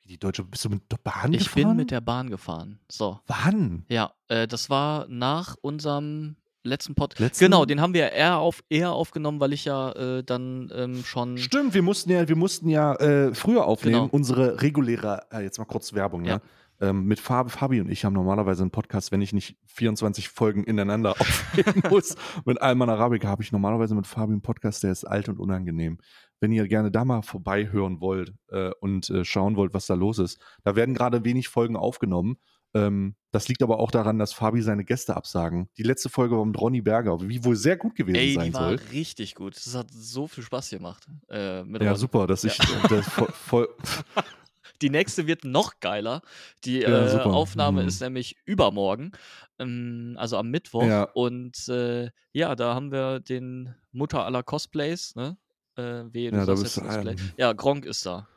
[0.02, 1.68] Wie die Deutsche, bist du mit der Bahn Ich gefahren?
[1.70, 2.80] bin mit der Bahn gefahren.
[2.90, 3.20] So.
[3.28, 3.86] Wann?
[3.90, 7.20] Ja, äh, das war nach unserem letzten Podcast.
[7.22, 11.04] Letzten- Genau, den haben wir eher, auf, eher aufgenommen, weil ich ja äh, dann ähm,
[11.04, 11.38] schon.
[11.38, 14.10] Stimmt, wir mussten ja, wir mussten ja äh, früher aufnehmen, Genau.
[14.12, 16.36] unsere reguläre, äh, jetzt mal kurz Werbung, Ja.
[16.36, 16.42] ne?
[16.82, 20.64] Ähm, mit Fabi, Fabi und ich haben normalerweise einen Podcast, wenn ich nicht 24 Folgen
[20.64, 22.16] ineinander aufnehmen muss.
[22.46, 25.98] mit Alman Arabica habe ich normalerweise mit Fabi einen Podcast, der ist alt und unangenehm.
[26.40, 30.20] Wenn ihr gerne da mal vorbeihören wollt äh, und äh, schauen wollt, was da los
[30.20, 32.38] ist, da werden gerade wenig Folgen aufgenommen.
[32.74, 35.70] Ähm, das liegt aber auch daran, dass Fabi seine Gäste absagen.
[35.78, 38.54] Die letzte Folge war mit Ronny Berger, wie wohl sehr gut gewesen Ey, sein die
[38.54, 38.80] war soll.
[38.92, 39.56] richtig gut.
[39.56, 41.08] Das hat so viel Spaß gemacht.
[41.30, 42.58] Äh, Ja, super, dass ich
[42.90, 43.70] das voll, voll
[44.82, 46.22] Die nächste wird noch geiler.
[46.64, 47.22] Die Ja, äh.
[47.24, 47.88] Aufnahme Mhm.
[47.88, 49.12] ist nämlich übermorgen,
[49.58, 50.84] ähm, also am Mittwoch.
[50.86, 51.04] Ja.
[51.14, 55.38] Und äh, ja, da haben wir den Mutter aller Cosplays, ne?
[55.76, 57.12] Äh, du Ja, da bist du Cosplay.
[57.12, 58.28] ein- Ja, Gronk ist da.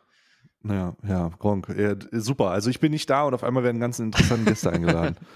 [0.65, 1.69] Ja, ja, Gronk.
[1.77, 2.51] Ja, super.
[2.51, 5.17] Also ich bin nicht da und auf einmal werden ganz interessante Gäste eingeladen.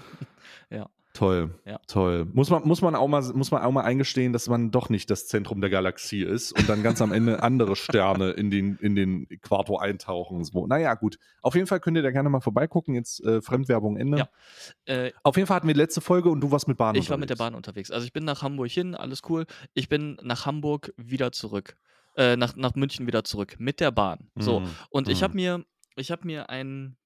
[0.69, 0.87] Ja.
[1.13, 1.79] Toll, Ja.
[1.87, 2.27] toll.
[2.33, 5.09] Muss man, muss, man auch mal, muss man auch mal eingestehen, dass man doch nicht
[5.09, 8.95] das Zentrum der Galaxie ist und dann ganz am Ende andere Sterne in den, in
[8.95, 10.43] den Äquator eintauchen.
[10.43, 10.67] So.
[10.67, 11.17] Naja, gut.
[11.41, 12.93] Auf jeden Fall könnt ihr da gerne mal vorbeigucken.
[12.93, 14.17] Jetzt äh, Fremdwerbung Ende.
[14.17, 14.93] Ja.
[14.93, 17.09] Äh, Auf jeden Fall hatten wir die letzte Folge und du warst mit Bahn ich
[17.09, 17.39] war mit der unterwegs.
[17.39, 17.91] Bahn unterwegs.
[17.91, 19.45] Also ich bin nach Hamburg hin, alles cool.
[19.73, 21.77] Ich bin nach Hamburg wieder zurück.
[22.17, 24.31] Äh, nach, nach München wieder zurück mit der Bahn.
[24.39, 24.61] So.
[24.61, 24.75] Mhm.
[24.89, 25.23] Und ich Mhm.
[25.23, 26.97] habe mir, ich habe mir ein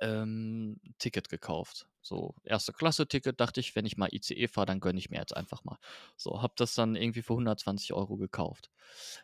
[0.00, 1.88] ähm, Ticket gekauft.
[2.02, 5.36] So, erste Klasse-Ticket, dachte ich, wenn ich mal ICE fahre, dann gönne ich mir jetzt
[5.36, 5.78] einfach mal.
[6.16, 8.70] So, habe das dann irgendwie für 120 Euro gekauft.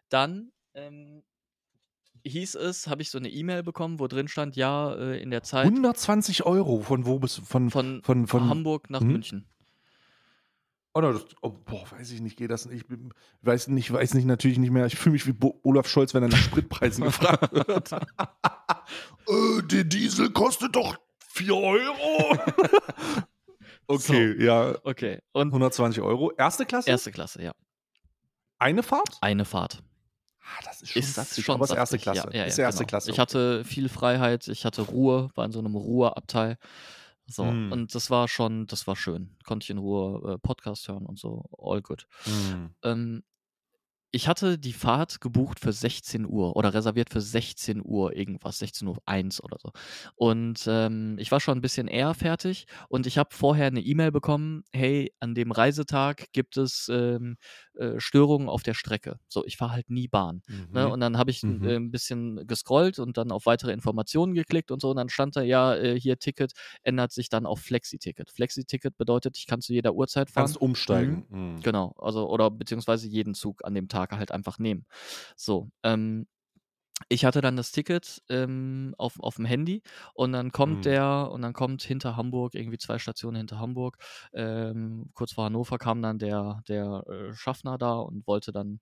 [0.09, 1.25] Dann ähm,
[2.25, 5.43] hieß es, habe ich so eine E-Mail bekommen, wo drin stand, ja, äh, in der
[5.43, 9.09] Zeit 120 Euro von wo bis von, von, von, von Hamburg nach Mhm.
[9.09, 9.47] München.
[10.99, 12.83] Oh, das, oh, boah, weiß ich nicht, geht das nicht.
[12.83, 14.85] Ich bin- weiß nicht, weiß nicht, natürlich nicht mehr.
[14.87, 17.93] Ich fühle mich wie Bo Olaf Scholz, wenn er nach Spritpreisen gefragt wird.
[19.29, 20.97] äh, der Diesel kostet doch
[21.35, 22.37] 4 Euro.
[23.87, 24.75] okay, ja.
[24.83, 26.33] Okay, und 120 Euro.
[26.33, 26.91] Erste Klasse?
[26.91, 27.53] erste Klasse, ja.
[28.59, 29.19] Eine Fahrt?
[29.21, 29.81] Eine Fahrt.
[30.41, 32.29] Ah, das ist schon Ist satzig, schon aber ist erste Klasse.
[32.33, 32.89] Ja, ja, ist ja, erste genau.
[32.89, 33.11] Klasse.
[33.13, 36.57] Ich hatte viel Freiheit, ich hatte Ruhe, war in so einem Ruheabteil.
[37.31, 37.73] So, Mm.
[37.73, 39.37] und das war schon, das war schön.
[39.45, 42.07] Konnte ich in Ruhe äh, Podcast hören und so, all good.
[42.25, 42.71] Hm.
[42.83, 43.23] Ähm,
[44.11, 48.89] ich hatte die Fahrt gebucht für 16 Uhr oder reserviert für 16 Uhr irgendwas, 16
[48.89, 49.71] Uhr 1 oder so.
[50.17, 54.11] Und ähm, ich war schon ein bisschen eher fertig und ich habe vorher eine E-Mail
[54.13, 57.37] bekommen, hey, an dem Reisetag gibt es ähm,
[57.75, 59.19] äh, Störungen auf der Strecke.
[59.29, 60.43] So, ich fahre halt nie Bahn.
[60.71, 60.87] Ne?
[60.87, 60.93] Mhm.
[60.93, 61.65] Und dann habe ich Mhm.
[61.65, 64.91] äh, ein bisschen gescrollt und dann auf weitere Informationen geklickt und so.
[64.91, 68.31] Und dann stand da, ja, äh, hier Ticket ändert sich dann auf Flexi-Ticket.
[68.31, 70.45] Flexi-Ticket bedeutet, ich kann zu jeder Uhrzeit fahren.
[70.47, 71.27] Kannst umsteigen.
[71.29, 71.61] Mhm.
[71.63, 74.87] Genau, also oder beziehungsweise jeden Zug an dem Tag halt einfach nehmen.
[75.37, 76.27] So, ähm,
[77.09, 79.83] ich hatte dann das Ticket ähm, auf, auf dem Handy
[80.15, 80.83] und dann kommt Mhm.
[80.85, 83.99] der und dann kommt hinter Hamburg, irgendwie zwei Stationen hinter Hamburg,
[84.33, 88.81] ähm, kurz vor Hannover kam dann der, der äh, Schaffner da und wollte dann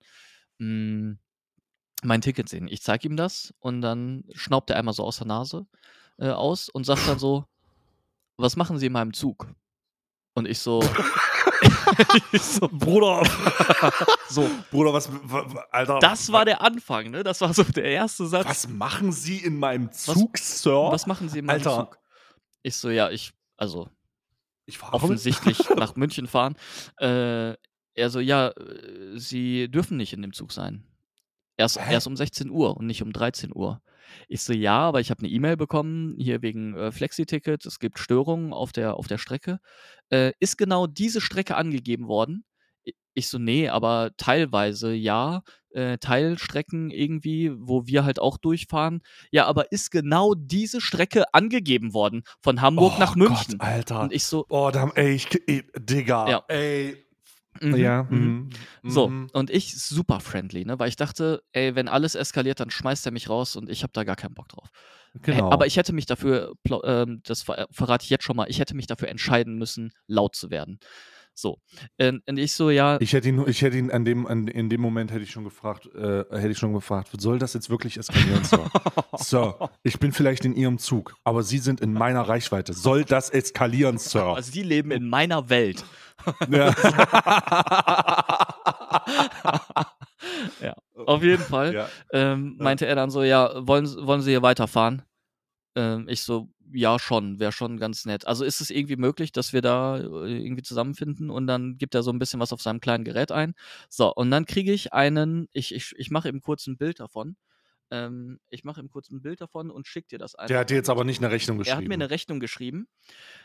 [0.59, 1.17] mh,
[2.03, 2.67] mein Ticket sehen.
[2.69, 5.67] Ich zeige ihm das und dann schnaubt er einmal so aus der Nase
[6.17, 7.45] äh, aus und sagt dann so,
[8.37, 9.47] was machen Sie in meinem Zug?
[10.35, 10.99] Und ich so,
[12.39, 13.23] so Bruder,
[14.29, 15.99] so, Bruder, was, wa- wa- Alter.
[15.99, 17.23] das war der Anfang, ne?
[17.23, 18.45] Das war so der erste Satz.
[18.47, 20.89] Was machen Sie in meinem Zug, Sir?
[20.91, 21.85] Was machen Sie in meinem Alter.
[21.91, 21.99] Zug?
[22.63, 23.89] Ich so, ja, ich, also
[24.65, 26.55] Ich fahre offensichtlich nach München fahren.
[26.99, 27.53] Äh,
[27.93, 30.83] er so, ja, äh, Sie dürfen nicht in dem Zug sein.
[31.57, 31.93] Erst, Hä?
[31.93, 33.81] erst um 16 Uhr und nicht um 13 Uhr.
[34.27, 37.99] Ich so, ja, aber ich habe eine E-Mail bekommen, hier wegen äh, Flexi-Ticket, es gibt
[37.99, 39.59] Störungen auf der, auf der Strecke.
[40.09, 42.45] Äh, ist genau diese Strecke angegeben worden?
[43.13, 45.41] Ich so, nee, aber teilweise ja.
[45.71, 49.01] Äh, Teilstrecken irgendwie, wo wir halt auch durchfahren.
[49.31, 53.57] Ja, aber ist genau diese Strecke angegeben worden von Hamburg oh nach München?
[53.59, 54.01] Gott, Alter.
[54.01, 56.29] Und ich so, oh, da, ey, ich, ey, Digga.
[56.29, 56.43] Ja.
[56.47, 57.06] Ey.
[57.61, 58.03] Mhm, ja.
[58.09, 58.49] mhm.
[58.81, 59.29] mhm, So, mhm.
[59.33, 60.79] und ich super friendly, ne?
[60.79, 63.93] Weil ich dachte, ey, wenn alles eskaliert, dann schmeißt er mich raus und ich habe
[63.93, 64.69] da gar keinen Bock drauf.
[65.21, 65.51] Genau.
[65.51, 68.75] Aber ich hätte mich dafür, ähm, das ver verrate ich jetzt schon mal, ich hätte
[68.75, 70.79] mich dafür entscheiden müssen, laut zu werden.
[71.39, 71.59] So.
[71.99, 74.69] Ähm, und ich so, ja, Ich hätte ihn, ich hätte ihn an dem, an, in
[74.69, 77.97] dem Moment hätte ich schon gefragt, äh, hätte ich schon gefragt, soll das jetzt wirklich
[77.97, 78.71] eskalieren, Sir?
[79.17, 82.73] Sir, ich bin vielleicht in Ihrem Zug, aber Sie sind in meiner Reichweite.
[82.73, 84.35] Soll das eskalieren, Sir?
[84.35, 85.85] also die leben in meiner Welt.
[86.49, 86.73] Ja.
[90.61, 90.73] ja,
[91.05, 91.73] auf jeden Fall.
[91.73, 91.89] ja.
[92.11, 95.03] ähm, meinte er dann so, ja, wollen, wollen Sie hier weiterfahren?
[95.75, 98.27] Ähm, ich so, ja, schon, wäre schon ganz nett.
[98.27, 100.01] Also ist es irgendwie möglich, dass wir da äh,
[100.43, 103.53] irgendwie zusammenfinden und dann gibt er so ein bisschen was auf seinem kleinen Gerät ein.
[103.89, 107.35] So, und dann kriege ich einen, ich, ich, ich mache eben kurz ein Bild davon.
[107.89, 110.47] Ähm, ich mache ihm kurz ein Bild davon und schick dir das einfach.
[110.47, 111.77] Der hat dir jetzt aber nicht eine Rechnung er geschrieben.
[111.81, 112.87] hat mir eine Rechnung geschrieben.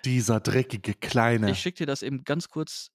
[0.04, 1.50] Dieser dreckige Kleine.
[1.50, 2.90] Ich schicke dir das eben ganz kurz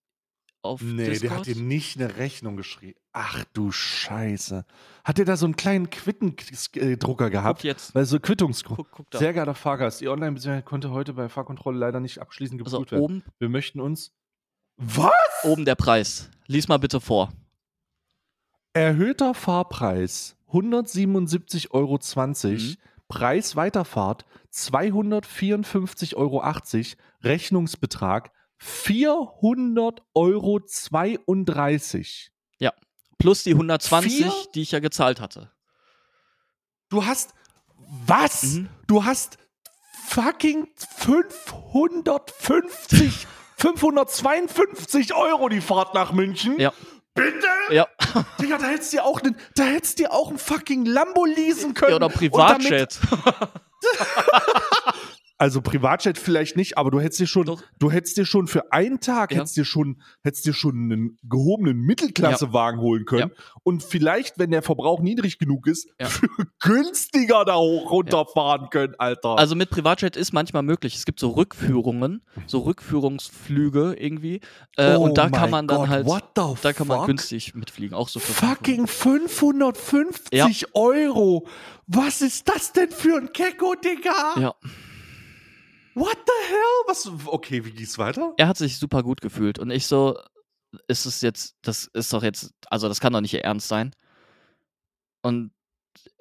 [0.62, 1.31] auf Nee, der Discord.
[1.39, 2.99] hat dir nicht eine Rechnung geschrieben.
[3.13, 4.65] Ach du Scheiße.
[5.05, 7.60] Hat der da so einen kleinen Quittendrucker gehabt?
[7.60, 7.95] Guck jetzt.
[7.95, 8.77] Weil so Quittungsdruck.
[8.77, 9.19] Guck, guck da.
[9.19, 13.03] Sehr geehrter Fahrgast, Ihr Online-Besicherheit konnte heute bei Fahrkontrolle leider nicht abschließend also geprüft werden.
[13.03, 14.12] oben, Wir möchten uns.
[14.75, 15.12] Was?
[15.43, 16.29] oben der Preis.
[16.47, 17.31] Lies mal bitte vor.
[18.73, 21.99] Erhöhter Fahrpreis 177,20 Euro.
[22.49, 22.75] Mhm.
[23.07, 26.43] Preis Weiterfahrt 254,80 Euro.
[27.23, 30.62] Rechnungsbetrag 400,32 Euro.
[33.17, 34.33] Plus die 120, Vier?
[34.53, 35.51] die ich ja gezahlt hatte.
[36.89, 37.33] Du hast.
[38.05, 38.43] Was?
[38.43, 38.69] Mhm.
[38.88, 39.38] Du hast
[40.07, 46.60] fucking 550, 552 Euro die Fahrt nach München.
[46.60, 46.73] Ja.
[47.17, 47.47] Bitte?
[47.71, 47.88] Ja.
[48.41, 51.25] Digga, da hättest du dir auch einen, da hättest du dir auch einen fucking Lambo
[51.25, 51.91] leasen können.
[51.91, 52.99] ja oder Privatjet.
[55.39, 57.62] Also Privatjet vielleicht nicht, aber du hättest dir schon, Doch.
[57.78, 59.38] du hättest dir schon für einen Tag Ja.
[59.38, 64.63] hättest dir schon, hättest dir schon einen gehobenen Mittelklassewagen holen können und vielleicht, wenn der
[64.63, 66.08] Verbrauch niedrig genug ist, Ja.
[66.60, 69.38] günstiger da hoch runterfahren können, Alter.
[69.38, 70.95] Also mit Privatjet ist manchmal möglich.
[70.95, 74.41] Es gibt so Rückführungen, so Rückführungsflüge irgendwie.
[74.76, 76.08] Äh, Oh und da kann man dann Gott, halt,
[76.63, 77.08] da kann man fuck?
[77.08, 77.95] günstig mitfliegen.
[77.95, 81.47] Auch so für Fucking 550 Euro.
[81.86, 84.34] Was ist das denn für ein Kecko, Digga?
[84.39, 84.56] Ja.
[85.97, 86.83] What the hell?
[86.86, 87.10] Was?
[87.25, 88.33] Okay, wie geht's weiter?
[88.38, 89.57] Er hat sich super gut gefühlt.
[89.57, 90.19] Und ich so,
[90.88, 93.95] ist es jetzt, das ist doch jetzt, also das kann doch nicht ihr Ernst sein.
[95.23, 95.51] Und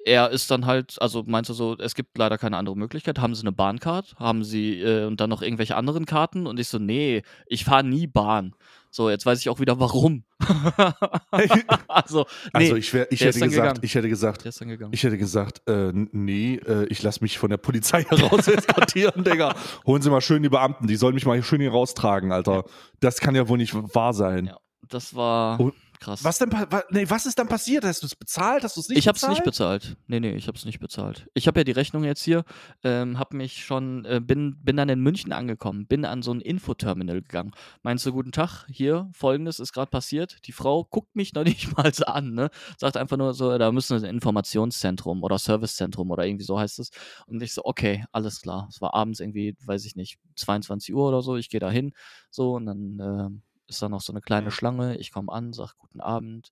[0.03, 3.19] er ist dann halt, also meinte so, es gibt leider keine andere Möglichkeit.
[3.19, 4.15] Haben Sie eine Bahncard?
[4.17, 6.47] Haben Sie äh, und dann noch irgendwelche anderen Karten?
[6.47, 8.55] Und ich so, nee, ich fahre nie Bahn.
[8.97, 10.23] So, jetzt weiß ich auch wieder warum.
[11.87, 14.91] also, nee, Also ich, wär, ich hätte gesagt, ich hätte gesagt, ist dann gegangen.
[14.91, 19.53] ich hätte gesagt, äh, nee, äh, ich lasse mich von der Polizei heraus eskortieren, Digga.
[19.85, 22.63] Holen Sie mal schön die Beamten, die sollen mich mal schön hier raustragen, Alter.
[22.99, 24.47] Das kann ja wohl nicht wahr sein.
[24.47, 24.57] Ja,
[24.89, 26.23] das war Und krass.
[26.23, 27.83] Was denn, wa, nee, was ist dann passiert?
[27.83, 28.63] Hast du es bezahlt?
[28.63, 29.37] Hast du es nicht ich hab's bezahlt?
[29.37, 29.97] nicht bezahlt.
[30.07, 31.29] Nee, nee, ich hab's nicht bezahlt.
[31.33, 32.43] Ich habe ja die Rechnung jetzt hier,
[32.83, 36.41] ähm, hab mich schon, äh, bin, bin dann in München angekommen, bin an so ein
[36.41, 37.51] Infoterminal gegangen.
[37.83, 40.45] Meinst du, guten Tag, hier, folgendes ist gerade passiert.
[40.47, 42.49] Die Frau guckt mich noch nicht mal so an, ne?
[42.77, 46.79] Sagt einfach nur so, da müssen wir ein Informationszentrum oder Servicezentrum oder irgendwie so heißt
[46.79, 46.91] es.
[47.27, 48.67] Und ich so, okay, alles klar.
[48.69, 51.93] Es war abends irgendwie, weiß ich nicht, 22 Uhr oder so, ich gehe da hin,
[52.29, 54.97] so, und dann ähm, ist da noch so eine kleine Schlange.
[54.97, 56.51] Ich komme an, sag guten Abend.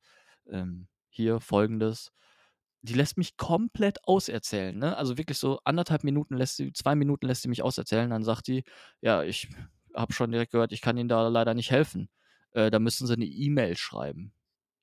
[0.49, 2.11] Ähm, hier folgendes.
[2.81, 4.95] Die lässt mich komplett auserzählen, ne?
[4.97, 8.09] Also wirklich so anderthalb Minuten lässt sie, zwei Minuten lässt sie mich auserzählen.
[8.09, 8.63] Dann sagt die,
[9.01, 9.49] ja, ich
[9.95, 12.09] habe schon direkt gehört, ich kann Ihnen da leider nicht helfen.
[12.51, 14.33] Äh, da müssen Sie eine E-Mail schreiben.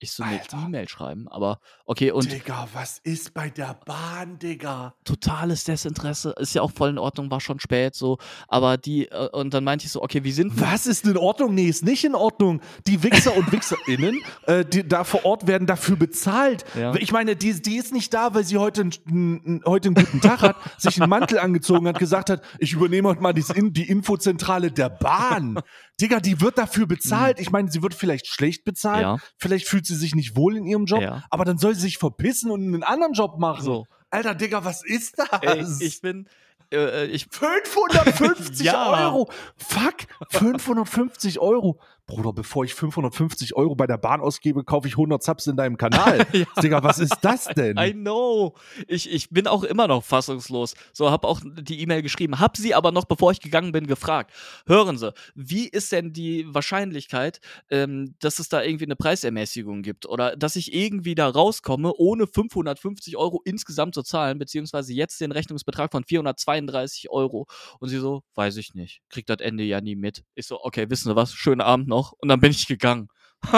[0.03, 0.41] Ich so eine.
[0.67, 4.95] E-Mail schreiben, aber okay, und Digga, was ist bei der Bahn, Digga?
[5.05, 9.29] totales Desinteresse, ist ja auch voll in Ordnung, war schon spät so, aber die, äh,
[9.33, 11.55] und dann meinte ich so, okay, wie sind Was ist in Ordnung?
[11.55, 12.61] Nee, ist nicht in Ordnung.
[12.87, 16.65] Die Wichser und WichserInnen, äh, die da vor Ort werden dafür bezahlt.
[16.77, 16.95] Ja.
[16.97, 20.43] Ich meine, die, die ist nicht da, weil sie heute, einen- heute einen guten Tag
[20.43, 24.88] hat, sich einen Mantel angezogen hat, gesagt hat, ich übernehme heute mal die Infozentrale der
[24.88, 25.61] Bahn.
[26.00, 27.38] Digga, die wird dafür bezahlt.
[27.38, 29.02] Ich meine, sie wird vielleicht schlecht bezahlt.
[29.02, 29.16] Ja.
[29.37, 31.02] Vielleicht fühlt sie sich nicht wohl in ihrem Job.
[31.02, 31.24] Ja.
[31.31, 33.62] Aber dann soll sie sich verpissen und einen anderen Job machen.
[33.64, 35.28] so, Alter, Digga, was ist das?
[35.42, 36.28] ey, ich bin,
[36.72, 39.07] äh, ich 550 Ja.
[39.07, 39.31] Euro.
[39.57, 41.78] Fuck, 550 Euro.
[42.07, 45.77] Bruder, bevor ich 550 Euro bei der Bahn ausgebe, kaufe ich 100 Subs in deinem
[45.77, 46.27] Kanal.
[46.33, 46.47] Ja.
[46.62, 47.77] Digga, was ist das denn?
[47.79, 48.55] I know.
[48.88, 50.75] Ich, ich bin auch immer noch fassungslos.
[50.93, 54.33] So, hab auch die E-Mail geschrieben, hab sie aber noch, bevor ich gegangen bin, gefragt.
[54.67, 60.07] Hören Sie, wie ist denn die Wahrscheinlichkeit, ähm, dass es da irgendwie eine Preisermäßigung gibt
[60.07, 65.33] oder dass ich irgendwie da rauskomme, ohne 550 Euro insgesamt zu zahlen, beziehungsweise jetzt den
[65.33, 67.47] Rechnungsbetrag von 432 Euro.
[67.79, 70.25] Und sie so, weiß ich nicht, kriegt das Ende ja nie mit.
[70.35, 72.12] Ich so, okay, wissen Sie was, schönen Abend noch.
[72.12, 73.09] Und dann bin ich gegangen.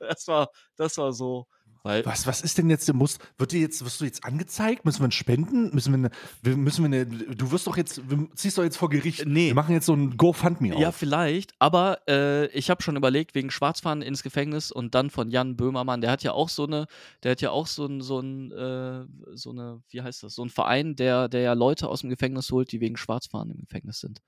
[0.00, 1.46] das war, das war so.
[1.84, 4.84] Weil, Was, was ist denn jetzt, muss, wird dir jetzt, wirst du jetzt angezeigt?
[4.84, 5.74] Müssen wir einen spenden?
[5.74, 6.10] Müssen wir
[6.44, 9.26] eine, müssen wir eine, du wirst doch jetzt, wir ziehst doch jetzt vor Gericht.
[9.26, 9.48] Nee.
[9.48, 10.96] Wir machen jetzt so ein GoFundMe Ja, auf.
[10.96, 15.56] vielleicht, aber äh, ich habe schon überlegt, wegen Schwarzfahren ins Gefängnis und dann von Jan
[15.56, 16.86] Böhmermann, der hat ja auch so eine,
[17.24, 20.44] der hat ja auch so ein, so ein, äh, so eine, wie heißt das, so
[20.44, 23.98] ein Verein, der, der ja Leute aus dem Gefängnis holt, die wegen Schwarzfahren im Gefängnis
[23.98, 24.20] sind.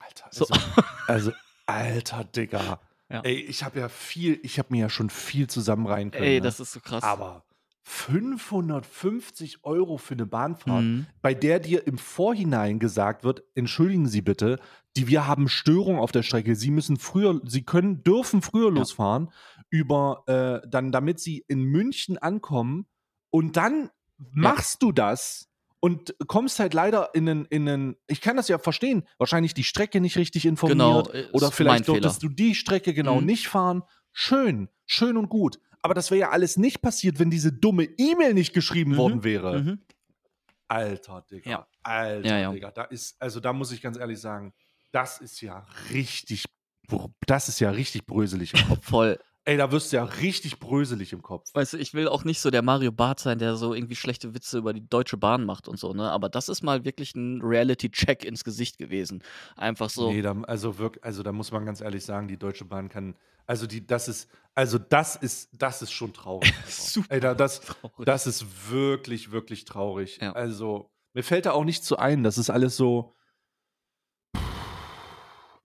[0.00, 0.46] Alter, So.
[0.46, 0.70] also,
[1.08, 1.32] also,
[1.72, 2.80] alter Digga.
[3.10, 3.20] Ja.
[3.20, 6.24] Ey, ich habe ja viel, ich habe mir ja schon viel zusammenreihen können.
[6.24, 6.40] Ey, ne?
[6.40, 7.02] das ist so krass.
[7.04, 7.44] Aber
[7.84, 11.06] 550 Euro für eine Bahnfahrt, Mhm.
[11.20, 14.58] bei der dir im Vorhinein gesagt wird, entschuldigen Sie bitte,
[14.96, 16.54] die wir haben Störung auf der Strecke.
[16.54, 18.74] Sie müssen früher, Sie können, dürfen früher Ja.
[18.74, 19.30] losfahren,
[19.70, 22.86] über äh, dann, damit Sie in München ankommen
[23.30, 23.90] und dann
[24.30, 25.48] machst du das
[25.84, 29.64] und kommst halt leider in einen, in einen, ich kann das ja verstehen, wahrscheinlich die
[29.64, 33.26] Strecke nicht richtig informiert Genau, oder vielleicht durftest du die Strecke genau Mhm.
[33.26, 33.82] nicht fahren.
[34.12, 35.58] Schön, schön und gut.
[35.80, 39.24] Aber das wäre ja alles nicht passiert, wenn diese dumme E-Mail nicht geschrieben Mhm, worden
[39.24, 39.60] wäre.
[39.60, 39.80] Mhm.
[40.68, 41.50] Alter, Digga.
[41.50, 41.66] Ja.
[41.82, 42.52] Alter, Ja, ja.
[42.52, 42.70] Digga.
[42.70, 44.54] Da ist, also da muss ich ganz ehrlich sagen,
[44.92, 46.44] das ist ja richtig,
[47.26, 48.52] das ist ja richtig bröselig.
[48.82, 49.18] Voll.
[49.44, 51.52] Ey, da wirst du ja richtig bröselig im Kopf.
[51.52, 54.34] Weißt du, ich will auch nicht so der Mario Barth sein, der so irgendwie schlechte
[54.34, 56.08] Witze über die Deutsche Bahn macht und so, ne?
[56.12, 59.24] Aber das ist mal wirklich ein Reality-Check ins Gesicht gewesen.
[59.56, 60.12] Einfach so.
[60.12, 63.16] Nee, da, also wirklich, also da muss man ganz ehrlich sagen, die Deutsche Bahn kann,
[63.46, 66.54] also die, das ist, also das ist, das ist schon traurig.
[66.68, 68.06] Super Ey, da, das, traurig.
[68.06, 70.18] das ist wirklich, wirklich traurig.
[70.20, 70.34] Ja.
[70.34, 72.22] Also, mir fällt da auch nicht zu ein.
[72.22, 73.12] Das ist alles so.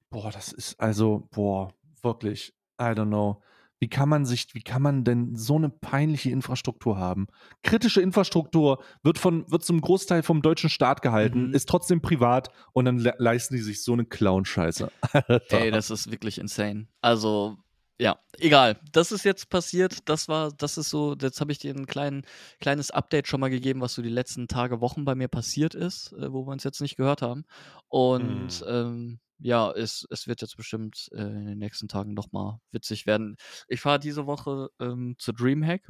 [0.10, 3.40] Boah, das ist also, boah, wirklich, I don't know.
[3.80, 7.28] Wie kann man sich, wie kann man denn so eine peinliche Infrastruktur haben?
[7.64, 11.54] Kritische Infrastruktur wird von, wird zum Großteil vom deutschen Staat gehalten, Mhm.
[11.54, 14.92] ist trotzdem privat und dann le leisten die sich so eine Clown-Scheiße.
[15.50, 16.88] Ey, das ist wirklich insane.
[17.02, 17.58] Also,
[18.00, 18.80] ja, egal.
[18.92, 20.08] Das ist jetzt passiert.
[20.10, 22.26] Das war, das ist so, jetzt habe ich dir ein klein,
[22.60, 26.14] kleines Update schon mal gegeben, was so die letzten Tage, Wochen bei mir passiert ist,
[26.14, 27.46] äh, wo wir uns jetzt nicht gehört haben.
[27.90, 28.70] Und Mm.
[28.70, 33.38] ähm, ja, es, es wird jetzt bestimmt äh, in den nächsten Tagen nochmal witzig werden.
[33.68, 35.82] Ich fahre diese Woche ähm, zu Dreamhack.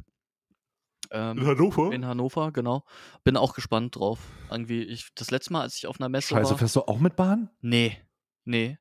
[1.10, 1.92] Ähm, Hannover?
[1.92, 2.84] in Hannover, genau.
[3.24, 4.20] Bin auch gespannt drauf.
[4.50, 6.58] Irgendwie, ich, das letzte Mal, als ich auf einer Messe Scheiße, war.
[6.58, 7.50] fährst du auch mit Bahn?
[7.60, 7.96] Nee.
[8.44, 8.78] Nee.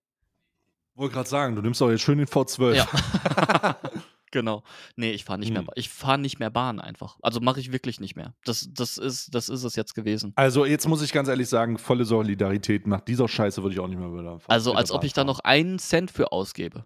[0.96, 2.74] Wollte gerade sagen, du nimmst doch jetzt schön den V12.
[2.74, 3.78] Ja.
[4.32, 4.64] genau.
[4.96, 5.60] Nee, ich fahre nicht mehr.
[5.62, 5.68] Hm.
[5.68, 7.18] Ba- Ich fahre nicht mehr Bahn einfach.
[7.22, 8.34] Also mache ich wirklich nicht mehr.
[8.46, 10.34] Das, das, ist, das ist es jetzt gewesen.
[10.36, 12.88] Also jetzt muss ich ganz ehrlich sagen, volle Solidarität.
[12.88, 14.52] Nach dieser Scheiße würde ich auch nicht mehr wieder fahren.
[14.52, 16.86] Also als ob Bahn ich da noch einen Cent für ausgebe.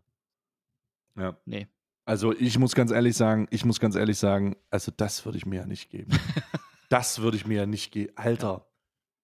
[1.18, 1.38] Ja.
[1.46, 1.68] Nee.
[2.06, 5.46] Also ich muss ganz ehrlich sagen, ich muss ganz ehrlich sagen, also das würde ich
[5.46, 6.12] mir ja nicht geben.
[6.90, 8.14] das würde ich mir ja nicht geben.
[8.16, 8.66] Alter,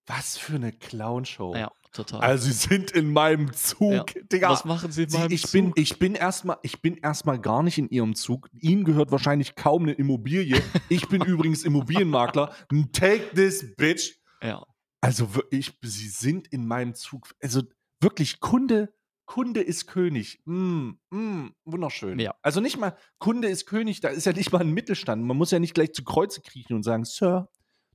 [0.06, 1.56] was für eine Clownshow.
[1.56, 2.22] Ja, total.
[2.22, 4.22] Also sie sind in meinem Zug, Ja.
[4.32, 4.50] Digga.
[4.50, 5.80] Was machen sie in meinem ich, bin, Zug?
[5.80, 8.50] ich bin erstmal ich bin erstmal gar nicht in ihrem Zug.
[8.54, 10.62] Ihnen gehört wahrscheinlich kaum eine Immobilie.
[10.90, 12.54] Ich bin übrigens Immobilienmakler.
[12.94, 14.20] Take this, bitch.
[14.42, 14.66] Ja.
[15.02, 17.34] Also ich, sie sind in meinem Zug.
[17.42, 17.64] Also
[18.02, 18.94] wirklich, Kunde,
[19.26, 20.42] Kunde ist König.
[20.46, 22.18] Mm, mm, wunderschön.
[22.20, 22.34] Ja.
[22.42, 25.24] Also nicht mal, Kunde ist König, da ist ja nicht mal ein Mittelstand.
[25.24, 27.50] Man muss ja nicht gleich zu Kreuze kriechen und sagen, Sir,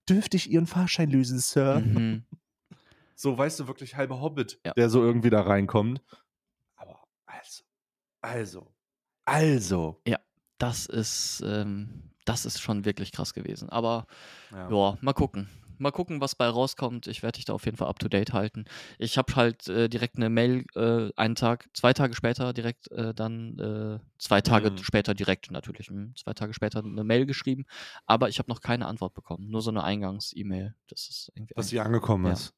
[0.09, 1.81] dürfte ich Ihren Fahrschein lösen, Sir?
[1.81, 2.25] Mhm.
[3.23, 4.73] So, weißt du, wirklich halber Hobbit, Ja.
[4.73, 6.03] der so irgendwie da reinkommt.
[6.75, 7.63] Aber also,
[8.21, 8.75] also,
[9.25, 10.03] also.
[10.59, 13.69] Das ist, ähm, das ist schon wirklich krass gewesen.
[13.69, 14.07] Aber
[14.53, 14.71] Ja.
[14.71, 15.49] ja, mal gucken.
[15.79, 17.09] mal gucken, was bei rauskommt.
[17.09, 18.65] Ich werde dich da auf jeden Fall up to date halten.
[18.99, 23.13] Ich habe halt äh, direkt eine Mail, äh, einen Tag, zwei Tage später direkt äh,
[23.13, 24.79] dann, äh, zwei Tage Mhm.
[24.79, 27.65] später direkt natürlich, hm, zwei Tage später eine Mail geschrieben,
[28.07, 29.49] aber ich habe noch keine Antwort bekommen.
[29.49, 30.77] Nur so eine Eingangs-E-Mail.
[30.89, 31.55] Das ist irgendwie.
[31.55, 32.33] Dass sie angekommen Ja.
[32.35, 32.55] ist.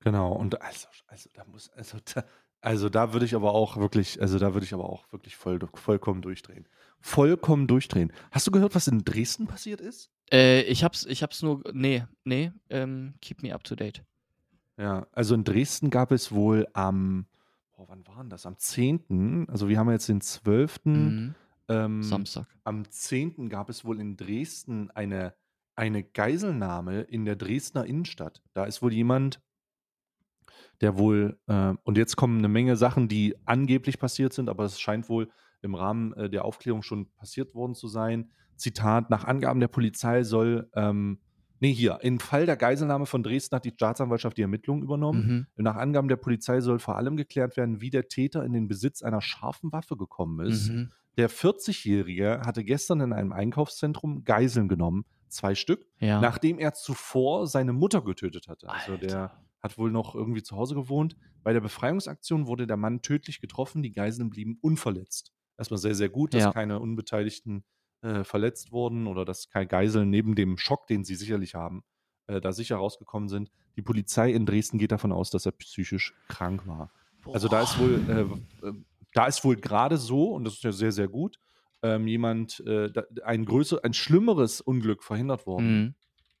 [0.00, 2.24] Genau, und also, also da muss, also da,
[2.60, 5.58] also da würde ich aber auch wirklich, also da würde ich aber auch wirklich voll,
[5.74, 6.66] vollkommen durchdrehen.
[7.00, 8.12] Vollkommen durchdrehen.
[8.32, 10.10] Hast du gehört, was in Dresden passiert ist?
[10.32, 14.02] Äh, ich hab's, ich hab's nur, nee, nee, ähm, keep me up to date.
[14.76, 17.26] Ja, also in Dresden gab es wohl am,
[17.76, 18.46] boah, wann war denn das?
[18.46, 20.80] Am 10., also wir haben jetzt den 12.
[20.84, 21.34] Mhm.
[21.68, 22.46] Ähm, Samstag.
[22.64, 23.48] am 10.
[23.50, 25.34] gab es wohl in Dresden eine,
[25.76, 28.42] eine Geiselnahme in der Dresdner Innenstadt.
[28.54, 29.40] Da ist wohl jemand,
[30.80, 34.80] der wohl, äh, und jetzt kommen eine Menge Sachen, die angeblich passiert sind, aber es
[34.80, 35.28] scheint wohl
[35.62, 38.30] im Rahmen äh, der Aufklärung schon passiert worden zu sein.
[38.56, 41.20] Zitat, nach Angaben der Polizei soll, ähm,
[41.60, 45.46] nee, hier, im Fall der Geiselnahme von Dresden hat die Staatsanwaltschaft die Ermittlungen übernommen.
[45.56, 45.64] Mhm.
[45.64, 49.02] Nach Angaben der Polizei soll vor allem geklärt werden, wie der Täter in den Besitz
[49.02, 50.70] einer scharfen Waffe gekommen ist.
[50.70, 50.92] Mhm.
[51.16, 56.20] Der 40-Jährige hatte gestern in einem Einkaufszentrum Geiseln genommen, zwei Stück, Ja.
[56.20, 58.68] nachdem er zuvor seine Mutter getötet hatte.
[58.68, 59.47] Also der Alter.
[59.68, 61.16] Hat wohl noch irgendwie zu Hause gewohnt.
[61.42, 65.32] Bei der Befreiungsaktion wurde der Mann tödlich getroffen, die Geiseln blieben unverletzt.
[65.56, 66.52] Erstmal sehr, sehr gut, dass Ja.
[66.52, 67.64] keine Unbeteiligten
[68.02, 71.82] äh, verletzt wurden oder dass keine Geiseln neben dem Schock, den sie sicherlich haben,
[72.28, 73.50] äh, da sicher rausgekommen sind.
[73.76, 76.92] Die Polizei in Dresden geht davon aus, dass er psychisch krank war.
[77.32, 78.72] Also da ist wohl, äh, äh,
[79.14, 81.38] da ist wohl gerade so, und das ist ja sehr, sehr gut,
[81.82, 82.90] ähm, jemand, äh,
[83.24, 85.80] ein größer, ein schlimmeres Unglück verhindert worden.
[85.82, 85.94] Mhm.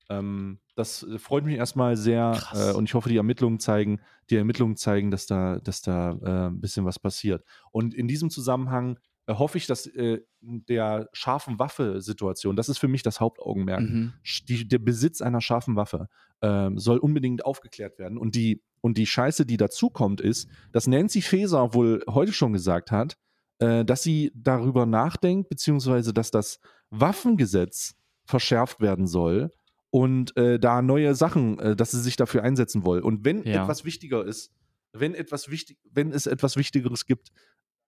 [0.08, 4.00] Ähm, das äh, freut mich erstmal sehr äh, und ich hoffe, die Ermittlungen zeigen,
[4.30, 7.44] die Ermittlungen zeigen, dass da, dass da äh, ein bisschen was passiert.
[7.72, 12.88] Und in diesem Zusammenhang äh, hoffe ich, dass äh, der scharfen Waffe-Situation, das ist für
[12.88, 14.12] mich das Hauptaugenmerk, Mhm.
[14.48, 16.08] die, der Besitz einer scharfen Waffe
[16.40, 18.16] ähm, soll unbedingt aufgeklärt werden.
[18.16, 22.52] Und die, und die Scheiße, die dazu kommt, ist, dass Nancy Faeser wohl heute schon
[22.52, 23.18] gesagt hat,
[23.58, 29.50] äh, dass sie darüber nachdenkt, beziehungsweise dass das Waffengesetz verschärft werden soll
[29.90, 33.00] und äh, da neue Sachen, äh, dass sie sich dafür einsetzen will.
[33.00, 33.62] Und wenn Ja.
[33.62, 34.52] etwas wichtiger ist,
[34.92, 37.30] wenn etwas wichtig, wenn es etwas Wichtigeres gibt,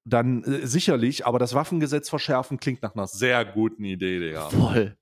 [0.04, 4.48] dann äh, sicherlich, aber das Waffengesetz verschärfen klingt nach einer sehr guten Idee, Digga.
[4.50, 4.96] Voll.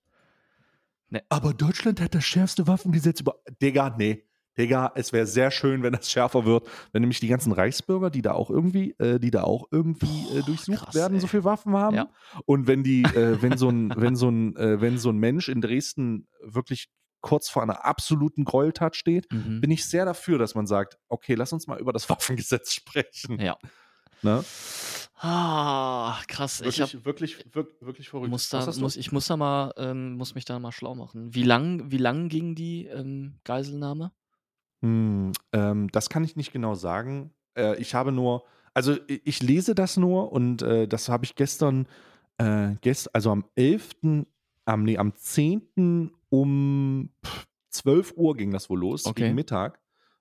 [1.29, 3.37] Aber Deutschland hat das schärfste Waffengesetz über.
[3.63, 4.25] Digga, nee.
[4.59, 8.23] Digga, es wäre sehr schön, wenn das schärfer wird, wenn nämlich die ganzen Reichsbürger, die
[8.23, 11.21] da auch irgendwie, äh, die da auch irgendwie äh, durchsucht krass, werden, ey.
[11.21, 11.97] so viel Waffen haben.
[11.97, 12.11] Ja.
[12.47, 15.49] Und wenn die, äh, wenn so ein, wenn so ein, äh, wenn so ein Mensch
[15.49, 16.89] in Dresden wirklich
[17.21, 19.61] kurz vor einer absoluten Gräueltat steht, Mhm.
[19.61, 23.41] bin ich sehr dafür, dass man sagt, okay, lass uns mal über das Waffengesetz sprechen.
[23.41, 23.57] Ja.
[24.23, 24.45] Ne?
[25.21, 26.61] Ah, krass.
[26.61, 28.31] Ich hab, Wirklich, wirklich, wirklich, wirklich verrückt.
[28.31, 31.35] muss da, muss, ich muss da mal, ähm, muss mich da mal schlau machen.
[31.35, 34.13] Wie lang, wie lang ging die ähm, Geiselnahme?
[34.83, 37.33] Hm, ähm, das kann ich nicht genau sagen.
[37.57, 41.35] Äh, ich habe nur, also i- ich lese das nur und äh, das habe ich
[41.35, 41.87] gestern,
[42.39, 44.27] äh, gest, also am 11.,
[44.65, 46.13] am, nee, am 10.
[46.31, 49.23] um pff, 12 Uhr ging das wohl los, Okay.
[49.25, 49.81] gegen Mittag.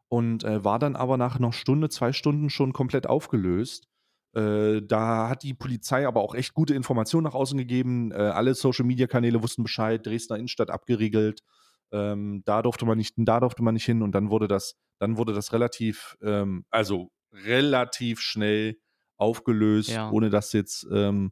[0.09, 3.87] Und äh, war dann aber nach einer Stunde, zwei Stunden schon komplett aufgelöst.
[4.33, 8.11] Äh, da hat die Polizei aber auch echt gute Informationen nach außen gegeben.
[8.11, 11.43] Äh, alle Social-Media-Kanäle wussten Bescheid, Dresdner Innenstadt abgeriegelt.
[11.91, 15.17] Ähm, da durfte man nicht, da durfte man nicht hin und dann wurde das, dann
[15.17, 18.77] wurde das relativ, ähm, also relativ schnell
[19.17, 20.09] aufgelöst, Ja.
[20.11, 21.31] ohne dass jetzt, ähm,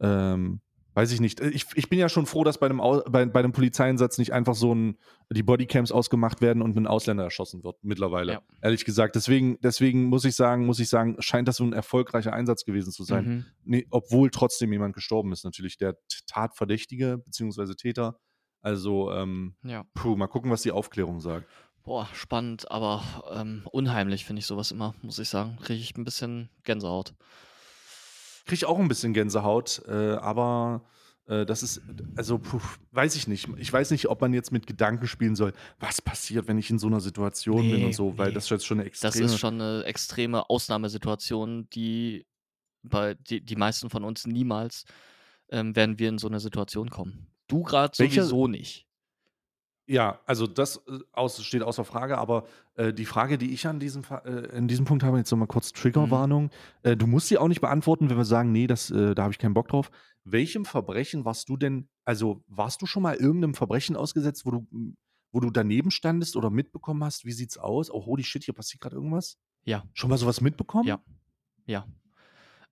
[0.00, 0.60] ähm,
[0.94, 1.40] weiß ich nicht.
[1.40, 4.32] Ich, ich bin ja schon froh, dass bei einem, Au- bei, bei einem Polizeieinsatz nicht
[4.32, 4.96] einfach so ein,
[5.30, 8.32] die Bodycams ausgemacht werden und ein Ausländer erschossen wird, mittlerweile.
[8.32, 8.42] Ja.
[8.62, 9.14] Ehrlich gesagt.
[9.16, 12.92] Deswegen, deswegen muss ich sagen, muss ich sagen, scheint das so ein erfolgreicher Einsatz gewesen
[12.92, 13.24] zu sein.
[13.26, 13.44] Mhm.
[13.64, 17.74] Nee, obwohl trotzdem jemand gestorben ist, natürlich der Tatverdächtige bzw.
[17.74, 18.18] Täter.
[18.66, 19.84] Also, ähm, Ja.
[19.94, 21.46] puh, mal gucken, was die Aufklärung sagt.
[21.84, 23.00] Boah, spannend, aber
[23.32, 25.56] ähm, unheimlich finde ich sowas immer, muss ich sagen.
[25.62, 27.14] Kriege ich ein bisschen Gänsehaut.
[28.44, 30.82] Kriege ich auch ein bisschen Gänsehaut, äh, aber
[31.28, 31.80] äh, das ist,
[32.16, 32.58] also, puh,
[32.90, 33.48] weiß ich nicht.
[33.56, 36.80] Ich weiß nicht, ob man jetzt mit Gedanken spielen soll, was passiert, wenn ich in
[36.80, 38.34] so einer Situation bin Nee, und so, weil nee.
[38.34, 39.26] das ist jetzt schon eine Das extreme.
[39.26, 42.26] ist schon eine extreme Ausnahmesituation, die
[42.82, 44.86] bei die, die meisten von uns niemals
[45.50, 47.28] ähm, werden wir in so eine Situation kommen.
[47.48, 48.86] Du gerade sowieso nicht.
[49.88, 53.78] Ja, also das äh, aus, steht außer Frage, aber äh, die Frage, die ich an
[53.78, 56.50] diesem, äh, in diesem Punkt habe, jetzt nochmal kurz Triggerwarnung.
[56.82, 59.32] Äh, du musst sie auch nicht beantworten, wenn wir sagen, nee, das, äh, da habe
[59.32, 59.90] ich keinen Bock drauf.
[60.24, 64.66] Welchem Verbrechen warst du denn, also warst du schon mal irgendeinem Verbrechen ausgesetzt, wo du,
[65.30, 67.88] wo du daneben standest oder mitbekommen hast, wie sieht's aus?
[67.88, 69.38] Oh, holy shit, hier passiert gerade irgendwas?
[69.62, 69.84] Ja.
[69.94, 70.88] Schon mal sowas mitbekommen?
[70.88, 71.00] Ja.
[71.66, 71.86] Ja.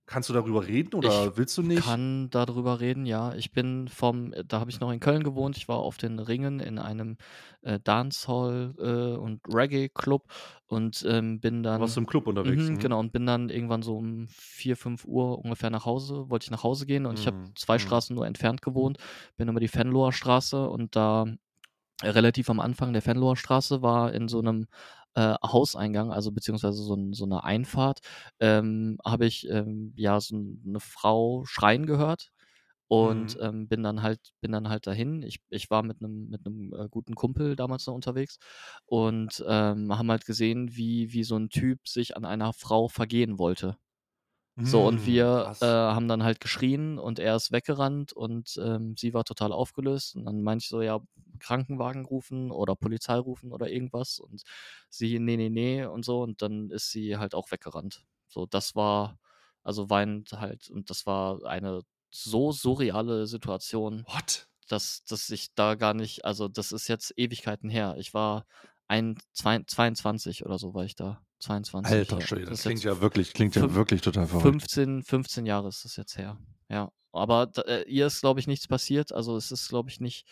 [0.07, 1.99] Kannst du darüber reden oder Ich willst du nicht?
[1.99, 3.33] kann darüber reden, ja.
[3.35, 5.57] Ich bin vom äh, da habe ich noch in Köln gewohnt.
[5.57, 7.17] Ich war auf den Ringen in einem,
[7.63, 10.23] äh, Dancehall, äh, und Reggae-Club
[10.67, 12.69] und, ähm, bin Du warst dann im Club unterwegs.
[12.69, 12.79] mhm, Mhm.
[12.79, 16.51] genau, und bin dann irgendwann so um 4, 5 Uhr ungefähr nach Hause wollte ich
[16.51, 17.55] nach Hause gehen und ich habe Mhm.
[17.55, 17.79] 2 Mhm.
[17.79, 18.97] Straßen nur entfernt gewohnt,
[19.37, 21.25] bin über die Venloer Straße und da
[22.03, 24.67] äh, relativ am Anfang der Venloer Straße war in so 'nem,
[25.15, 27.99] äh, Hauseingang, also beziehungsweise so so 'ne Einfahrt,
[28.39, 32.31] ähm, habe ich, ähm, ja, so 'n 'ne Frau schreien gehört
[32.89, 33.41] und, Mhm.
[33.41, 35.23] ähm, bin dann halt bin dann halt dahin.
[35.23, 38.39] Ich ich war mit 'nem mit 'nem, äh, guten Kumpel damals noch unterwegs
[38.87, 43.39] und, ähm, haben halt gesehen, wie wie so 'n Typ sich an einer Frau vergehen
[43.39, 43.77] wollte.
[44.63, 48.95] So, und Mhm, wir, äh, haben dann halt geschrien und er ist weggerannt und, ähm,
[48.97, 51.01] sie war total aufgelöst und dann meinte ich so: „Ja,
[51.39, 54.43] Krankenwagen rufen oder Polizei rufen oder irgendwas“ und
[54.89, 58.05] sie: „Ne, ne, ne“ und so und dann ist sie halt auch weggerannt.
[58.27, 59.19] So, das war
[59.63, 61.81] also weinend halt und das war eine
[62.11, 64.47] so surreale Situation, What?
[64.69, 67.95] dass dass ich da gar nicht also, das ist jetzt Ewigkeiten her.
[67.99, 68.45] Ich war
[68.87, 71.24] ein zwei 22 oder so war ich da.
[71.39, 72.21] 22, Alter.
[72.21, 74.71] Schwede, Das klingt ja wirklich klingt ja wirklich total verrückt.
[74.71, 76.37] 15 15 Jahre ist das jetzt her.
[76.69, 79.11] Ja, aber äh, ihr ist, glaube ich, nichts passiert.
[79.13, 80.25] Also, es ist, glaube ich, nicht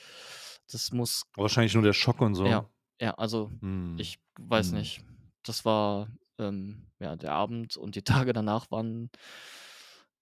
[0.72, 2.45] das muss Wahrscheinlich nur der Schock und so.
[2.47, 2.70] ja,
[3.01, 3.97] ja, also, Mhm.
[3.99, 4.78] ich weiß Mhm.
[4.80, 5.04] nicht.
[5.43, 9.10] Das war, ähm ja, der Abend und die Tage danach waren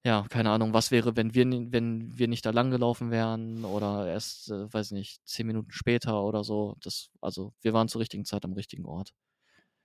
[0.04, 4.50] ja, keine Ahnung, was wäre, wenn wir wenn wir nicht da langgelaufen wären oder erst,
[4.50, 6.76] äh, weiß nicht, 10 Minuten später oder so.
[6.82, 9.14] Das also, wir waren zur richtigen Zeit am richtigen Ort.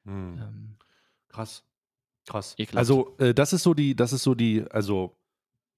[0.05, 0.38] Mhm.
[0.38, 0.78] Ähm,
[1.30, 1.64] Krass.
[2.26, 2.58] Krass.
[2.58, 2.98] ekelhaft.
[2.98, 5.16] Also, äh, das ist so die das ist so die also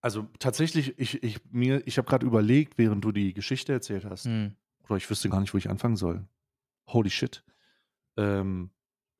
[0.02, 4.34] also tatsächlich, ich ich mir ich habe grad überlegt, während du die Geschichte erzählt hast
[4.34, 4.58] Mhm.
[4.84, 6.28] oder ich wüsste gar nicht, wo ich anfangen soll.
[6.88, 7.44] Holy shit.
[8.18, 8.70] Ähm,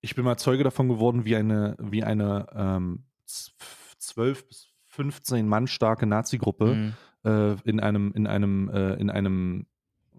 [0.02, 3.54] ich bin mal Zeuge davon geworden, wie eine wie eine, ähm, z
[4.00, 6.98] 12 bis 15 Mann starke Nazi-Gruppe, Mhm.
[7.24, 9.66] äh, in einem in einem, äh in einem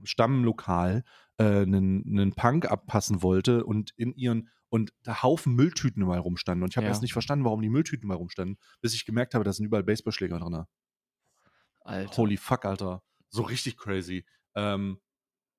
[0.04, 1.04] Stammlokal,
[1.40, 6.64] äh, 'nen 'nen Punk abpassen wollte und in ihren und da Haufen Mülltüten überall rumstanden.
[6.64, 6.90] Und ich habe Ja.
[6.90, 9.84] erst nicht verstanden, warum die Mülltüten überall rumstanden, bis ich gemerkt habe, da sind überall
[9.84, 10.68] Baseballschläger drinne.
[11.82, 12.18] Alter.
[12.18, 13.02] Holy fuck, Alter.
[13.30, 14.26] So richtig crazy.
[14.56, 15.00] Ähm,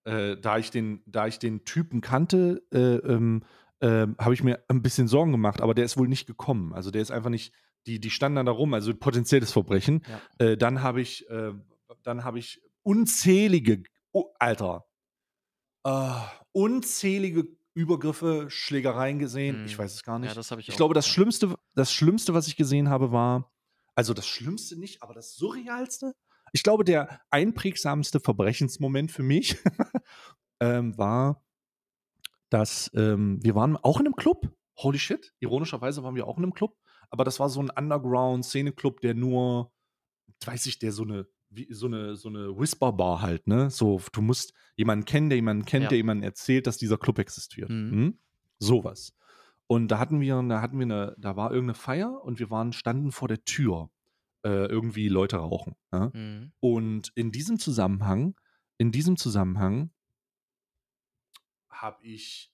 [0.04, 3.42] äh, da ich den da ich den Typen kannte, äh, ähm,
[3.80, 6.72] ähm, habe ich mir ein bisschen Sorgen gemacht, aber der ist wohl nicht gekommen.
[6.72, 7.52] Also, der ist einfach nicht
[7.86, 10.02] die die standen dann da rum, also potenzielles Verbrechen.
[10.38, 10.46] Ja.
[10.46, 11.52] Äh, dann habe ich äh,
[12.02, 13.82] dann habe ich unzählige
[14.12, 14.86] oh, Alter,
[15.84, 16.12] äh,
[16.52, 17.44] unzählige
[17.76, 19.60] Übergriffe, Schlägereien gesehen.
[19.62, 19.78] Ich Mhm.
[19.78, 20.34] weiß es gar Ja, nicht.
[20.34, 21.08] das habe ich Ich glaube, das ja.
[21.08, 23.50] Schlimmste das Schlimmste, was ich gesehen habe, war
[23.98, 26.12] also das Schlimmste nicht, aber das Surrealste?
[26.54, 29.56] Ich glaube, der einprägsamste Verbrechensmoment für mich,
[30.60, 31.44] ähm, war,
[32.50, 34.48] dass, ähm wir waren auch in 'nem Club.
[34.78, 36.76] Holy shit, ironischerweise waren wir auch in 'nem Club,
[37.10, 39.72] aber das war so 'n Underground-Szene-Club, der nur
[40.44, 43.70] weiß ich, der so 'ne wie so 'ne so 'ne Whisper-Bar halt, ne?
[43.70, 45.90] So, du musst jemanden kennen, der jemanden kennt, Ja.
[45.90, 47.74] der jemandem erzählt, dass dieser Club existiert.
[47.88, 47.90] Mhm.
[47.90, 48.18] Mhm.
[48.60, 49.14] So was.
[49.66, 52.50] Und da hatten wir da hatten wir 'ne da war irgend 'ne Feier und wir
[52.50, 53.90] waren standen vor der Tür,
[54.44, 56.14] äh, irgendwie Leute rauchen, ja?
[56.14, 56.52] Mhm.
[56.60, 58.36] Und in diesem Zusammenhang
[58.78, 59.92] in diesem Zusammenhang
[61.70, 62.52] habe ich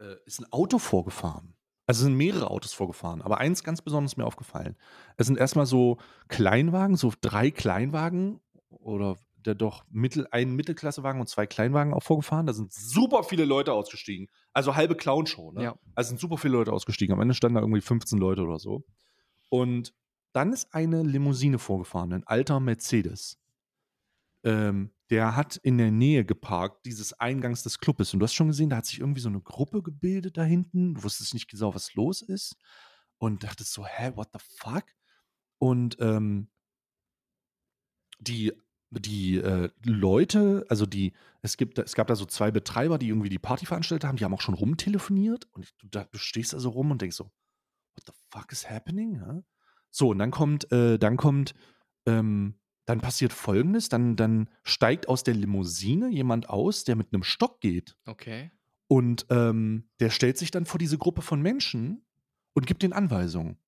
[0.00, 1.54] äh, ist 'n Auto vorgefahren.
[1.90, 4.76] Also, sind mehrere Autos vorgefahren, aber eins ganz besonders mir aufgefallen.
[5.16, 5.96] Es sind erst mal so
[6.28, 9.16] Kleinwagen, so 3 Kleinwagen oder
[9.46, 12.44] der doch Mittel ein Mittelklassewagen und 2 Kleinwagen auch vorgefahren.
[12.46, 14.28] Da sind super viele Leute ausgestiegen.
[14.52, 15.62] Also, halbe Clownshow, ne?
[15.62, 15.76] Ja.
[15.94, 17.14] Also, sind super viele Leute ausgestiegen.
[17.14, 18.84] Am Ende standen da irgendwie 15 Leute oder so.
[19.50, 19.94] Und
[20.32, 23.36] dann ist eine Limousine vorgefahren, 'n alter Mercedes.
[24.44, 28.12] Ähm, der hat in der Nähe geparkt dieses Eingangs des Clubes.
[28.12, 30.94] Und du hast schon gesehen, da hat sich irgendwie so 'ne Gruppe gebildet da hinten.
[30.94, 32.56] Du wusstest nicht genau, was los ist
[33.18, 34.84] und dachtest so: „Hä, what the fuck?“
[35.58, 36.48] Und, ähm
[38.20, 38.52] die
[38.90, 41.12] die, äh, Leute also die
[41.42, 44.24] es gibt es gab da so 2 Betreiber, die irgendwie die Party veranstaltet haben, die
[44.24, 47.24] haben auch schon rumtelefoniert und du da du stehst da so rum und denkst so:
[47.96, 49.42] „What the fuck is happening“, ja?
[49.90, 51.54] So, und dann kommt äh, dann kommt
[52.06, 52.56] ähm,
[52.88, 57.60] dann passiert Folgendes, dann dann steigt aus der Limousine jemand aus, der mit 'nem Stock
[57.60, 57.96] geht.
[58.06, 58.50] Okay.
[58.90, 62.04] Und, ähm, der stellt sich dann vor diese Gruppe von Menschen
[62.54, 63.58] und gibt denen Anweisungen.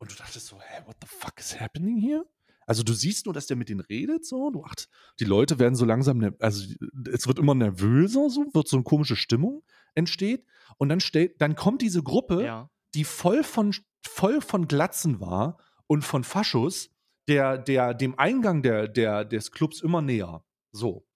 [0.00, 2.26] Und du dachtest so: „Hä, what the fuck is happening here?“
[2.66, 4.50] Also, du siehst nur, dass der mit denen redet so.
[4.50, 4.74] Du ach,
[5.20, 6.74] die Leute werden so langsam also,
[7.12, 10.46] es wird immer nervöser so, wird so 'ne komische Stimmung entsteht.
[10.78, 12.68] Und dann stellt dann kommt diese Gruppe, Ja.
[12.94, 13.74] die voll von
[14.06, 16.90] voll von Glatzen war und von Faschos,
[17.28, 20.44] der der dem Eingang der der des Clubs immer näher.
[20.72, 21.06] So.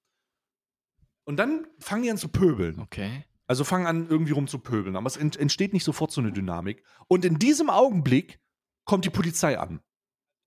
[1.25, 2.81] Und dann fangen die an zu pöbeln.
[2.81, 3.25] Okay.
[3.47, 6.33] Also, fangen an, irgendwie rum zu pöbeln, aber es ent entsteht nicht sofort so 'ne
[6.33, 6.83] Dynamik.
[7.09, 8.41] Und in diesem Augenblick
[8.85, 9.81] kommt die Polizei an.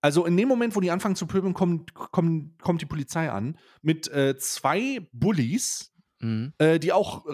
[0.00, 3.58] Also in dem Moment, wo die anfangen zu pöbeln, kommt, kommt, kommt die Polizei an
[3.82, 6.52] mit äh, zwei Bullies, Mhm.
[6.58, 7.24] äh, die auch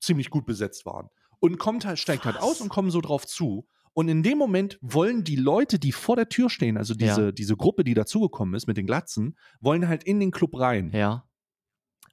[0.00, 1.08] ziemlich gut besetzt waren.
[1.40, 3.66] Und kommt halt, steigt halt aus und kommen so drauf zu.
[3.94, 7.32] Und in dem Moment wollen die Leute, die vor der Tür stehen, also diese, Ja.
[7.32, 10.90] diese Gruppe, die dazugekommen ist mit den Glatzen, wollen halt in den Club rein.
[10.94, 11.26] Ja.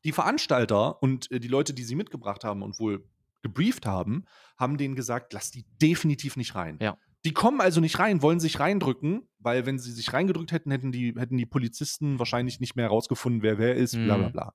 [0.04, 3.08] Die Veranstalter und äh, die Leute, die sie mitgebracht haben und wohl
[3.42, 4.26] gebrieft haben,
[4.58, 6.78] haben denen gesagt, lass die definitiv nicht rein.
[6.82, 6.98] Ja.
[7.26, 10.92] Die kommen also nicht rein, wollen sich reindrücken, weil wenn sie sich reingedrückt hätten, hätten
[10.92, 14.32] die, hätten die Polizisten wahrscheinlich nicht mehr herausgefunden, wer wer ist, bla bla Mhm.
[14.34, 14.54] bla.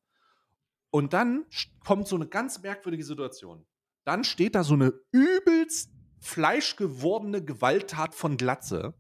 [0.90, 1.44] Und dann
[1.84, 3.64] kommt so eine ganz merkwürdige Situation.
[4.04, 5.90] Dann steht da so eine übelst
[6.24, 8.94] fleischgewordene Gewalttat von Glatze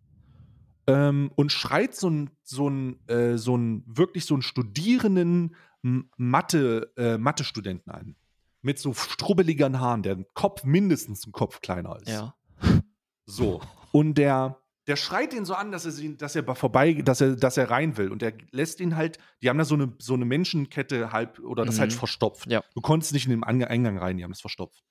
[0.86, 6.92] ähm, und schreit so ein, so ein, äh, so ein, wirklich so einen Studierenden Mathe,
[6.96, 8.16] äh, Mathe-Studenten an.
[8.60, 12.08] Mit so strubbeligeren Haaren, der Kopf mindestens einen Kopf kleiner ist.
[12.08, 12.34] Ja.
[13.26, 13.62] So.
[13.90, 17.36] Und der, der schreit ihn so an, dass er, sie, dass er vorbei, dass er,
[17.36, 18.10] dass er rein will.
[18.12, 21.64] Und der lässt ihn halt, die haben da so eine, so eine Menschenkette halb oder
[21.64, 21.80] das Mhm.
[21.80, 22.50] halt verstopft.
[22.50, 22.62] Ja.
[22.74, 24.84] Du konntest nicht in den Eingang rein, die haben das verstopft.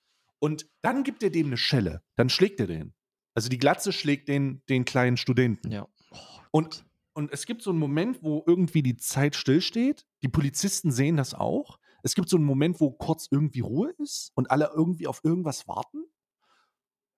[0.44, 2.04] Und dann gibt er dem eine Schelle.
[2.18, 2.94] Dann schlägt er den.
[3.34, 5.72] Also die Glatze schlägt den, den kleinen Studenten.
[5.72, 5.88] Ja.
[6.12, 6.18] Oh,
[6.52, 6.84] Und,
[7.14, 10.06] und es gibt so einen Moment, wo irgendwie die Zeit stillsteht.
[10.22, 11.80] Die Polizisten sehen das auch.
[12.02, 15.66] Es gibt so einen Moment, wo kurz irgendwie Ruhe ist und alle irgendwie auf irgendwas
[15.70, 16.04] warten.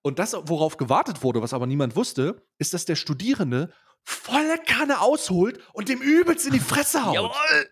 [0.02, 3.72] Und das, worauf gewartet wurde, was aber niemand wusste, ist, dass der Studierende
[4.04, 7.16] volle Kanne ausholt und dem übelst in die Fresse haut.
[7.16, 7.70] Jawohl!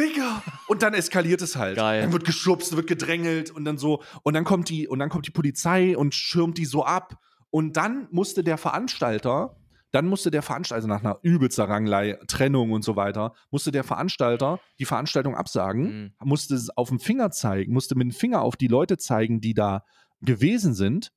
[0.00, 0.42] Digga!
[0.68, 1.76] Und dann eskaliert es halt.
[1.76, 2.02] Geil.
[2.02, 4.02] Dann wird geschubst, wird gedrängelt und dann so.
[4.22, 7.18] Und dann kommt die, und dann kommt die Polizei und schirmt die so ab.
[7.50, 9.56] Und dann musste der Veranstalter,
[9.92, 13.82] dann musste der Veranstalter, also nach einer übelster Ranglei, Trennung und so weiter, musste der
[13.82, 16.12] Veranstalter die Veranstaltung absagen, Mhm.
[16.24, 19.54] musste es auf dem Finger zeigen, musste mit dem Finger auf die Leute zeigen, die
[19.54, 19.82] da
[20.20, 21.12] gewesen sind,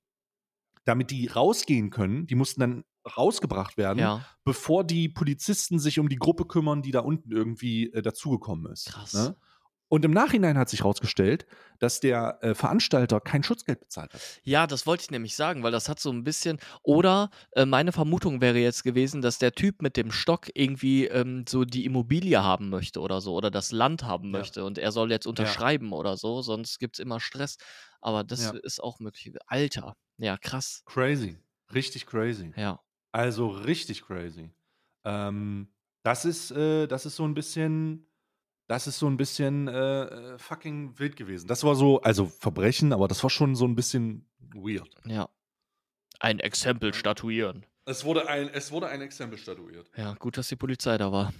[0.85, 2.25] damit die rausgehen können.
[2.25, 2.83] Die mussten dann
[3.17, 4.25] rausgebracht werden Ja.
[4.43, 8.85] bevor die Polizisten sich um die Gruppe kümmern, die da unten irgendwie äh, dazugekommen ist.
[8.87, 9.13] Krass.
[9.13, 9.35] Ne?
[9.89, 11.45] Und im Nachhinein hat sich herausgestellt,
[11.77, 14.21] dass der äh, Veranstalter kein Schutzgeld bezahlt hat.
[14.43, 16.57] Ja, das wollte ich nämlich sagen, weil das hat so ein bisschen.
[16.81, 21.45] Oder äh, meine Vermutung wäre jetzt gewesen, dass der Typ mit dem Stock irgendwie ähm,
[21.47, 24.39] so die Immobilie haben möchte oder so oder das Land haben Ja.
[24.39, 27.57] möchte und er soll jetzt unterschreiben oder so, sonst gibt es immer Stress.
[28.01, 28.51] Aber das Ja.
[28.63, 29.31] ist auch möglich.
[29.45, 30.81] Alter, ja, krass.
[30.87, 31.37] Crazy.
[31.71, 32.51] Richtig crazy.
[32.55, 32.79] Ja.
[33.13, 34.49] Also richtig crazy.
[35.05, 35.67] Ähm,
[36.03, 38.07] das ist, äh, das ist so ein bisschen,
[38.67, 41.47] das ist so ein bisschen äh, äh, fucking wild gewesen.
[41.47, 44.89] Das war so, also Verbrechen, aber das war schon so ein bisschen weird.
[45.05, 45.29] Ja.
[46.19, 47.65] Ein Exempel statuieren.
[47.85, 49.91] Es wurde ein, es wurde ein Exempel statuiert.
[49.95, 51.33] Ja, gut, dass die Polizei da war.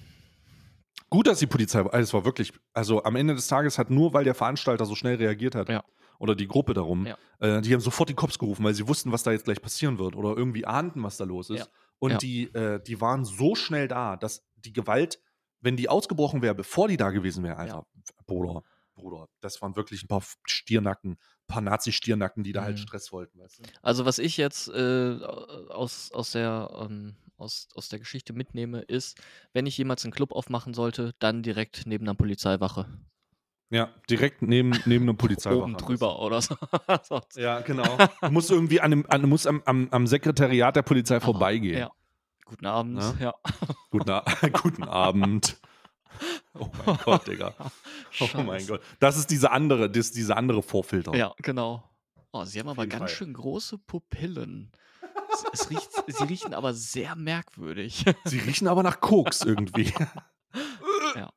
[1.09, 4.13] Gut, dass die Polizei, also es war wirklich, also am Ende des Tages hat nur,
[4.13, 5.83] weil der Veranstalter so schnell reagiert hat Ja.
[6.19, 7.17] Oder die Gruppe darum, Ja.
[7.39, 9.97] äh, die haben sofort die Cops gerufen, weil sie wussten, was da jetzt gleich passieren
[9.99, 11.59] wird oder irgendwie ahnten, was da los ist.
[11.59, 11.67] Ja.
[11.99, 12.17] Und Ja.
[12.17, 15.19] die, äh, die waren so schnell da, dass die Gewalt,
[15.61, 17.85] wenn die ausgebrochen wäre, bevor die da gewesen wäre, Alter,
[18.25, 18.63] Bruder,
[18.95, 22.81] Bruder, das waren wirklich ein paar Stiernacken, ein paar Nazi-Stiernacken, die da halt Mhm.
[22.83, 23.63] Stress wollten, weißt du?
[23.81, 29.19] Also was ich jetzt äh, aus, aus, der, ähm, aus, aus der Geschichte mitnehme, ist,
[29.53, 32.87] wenn ich jemals einen Club aufmachen sollte, dann direkt neben einer Polizeiwache.
[33.73, 35.63] Ja, direkt neben, neben einem Polizeiwache.
[35.63, 36.55] Oben drüber oder so.
[37.35, 37.97] Ja, genau.
[38.21, 41.79] Du musst irgendwie an dem, an, musst am, am, am Sekretariat der Polizei vorbeigehen.
[41.79, 41.91] Ja.
[42.45, 42.99] Guten Abend.
[42.99, 43.13] Ja?
[43.19, 43.33] Ja.
[43.89, 44.23] Guten, A-
[44.61, 45.57] Guten Abend.
[46.53, 47.55] Oh mein Gott, Digga.
[48.19, 48.67] Oh mein Scheiße.
[48.73, 48.81] Gott.
[48.99, 51.15] Das ist diese andere, das, diese andere Vorfilter.
[51.15, 51.83] Ja, genau.
[52.31, 53.07] Oh, sie haben aber ganz Fall.
[53.09, 54.71] schön große Pupillen.
[55.31, 58.05] Es, es riecht, sie riechen aber sehr merkwürdig.
[58.25, 59.91] Sie riechen aber nach Koks irgendwie.
[61.15, 61.31] Ja.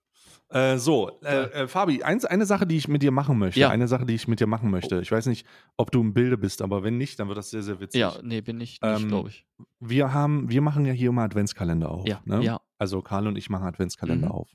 [0.49, 3.59] Äh, so, äh, äh, Fabi, eins, eine Sache, die ich mit dir machen möchte.
[3.59, 3.69] Ja.
[3.71, 5.01] Eine Sache, die ich mit dir machen möchte.
[5.01, 5.45] Ich weiß nicht,
[5.77, 8.01] ob du im Bilde bist, aber wenn nicht, dann wird das sehr, sehr witzig.
[8.01, 9.45] Ja, nee, bin ich nicht, Ähm, glaube ich.
[9.81, 12.07] Wir haben, wir machen ja hier immer Adventskalender auf.
[12.07, 12.43] Ja, ne?
[12.45, 12.61] ja.
[12.79, 14.33] Also Karl und ich machen Adventskalender Mhm.
[14.33, 14.51] auf.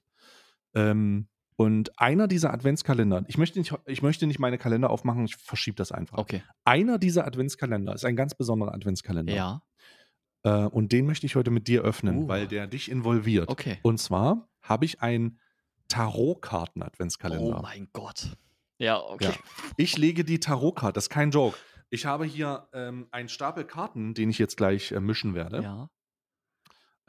[0.75, 1.27] Ähm,
[1.57, 5.75] und einer dieser Adventskalender, ich möchte nicht, ich möchte nicht meine Kalender aufmachen, ich verschiebe
[5.75, 6.17] das einfach.
[6.17, 6.41] Okay.
[6.63, 9.33] Einer dieser Adventskalender ist ein ganz besonderer Adventskalender.
[9.33, 9.61] Ja,
[10.43, 12.27] Äh, und den möchte ich heute mit dir öffnen, Uh.
[12.27, 13.49] weil der dich involviert.
[13.49, 13.77] okay.
[13.83, 15.37] Und zwar habe ich einen
[15.91, 17.59] Tarotkarten-Adventskalender.
[17.59, 18.37] Oh mein Gott.
[18.77, 19.25] Ja, okay.
[19.25, 19.33] Ja.
[19.77, 21.57] Ich lege die Tarotkarte, das ist kein Joke.
[21.89, 25.61] Ich habe hier ähm, einen Stapel Karten, den ich jetzt gleich äh, mischen werde.
[25.61, 25.89] Ja.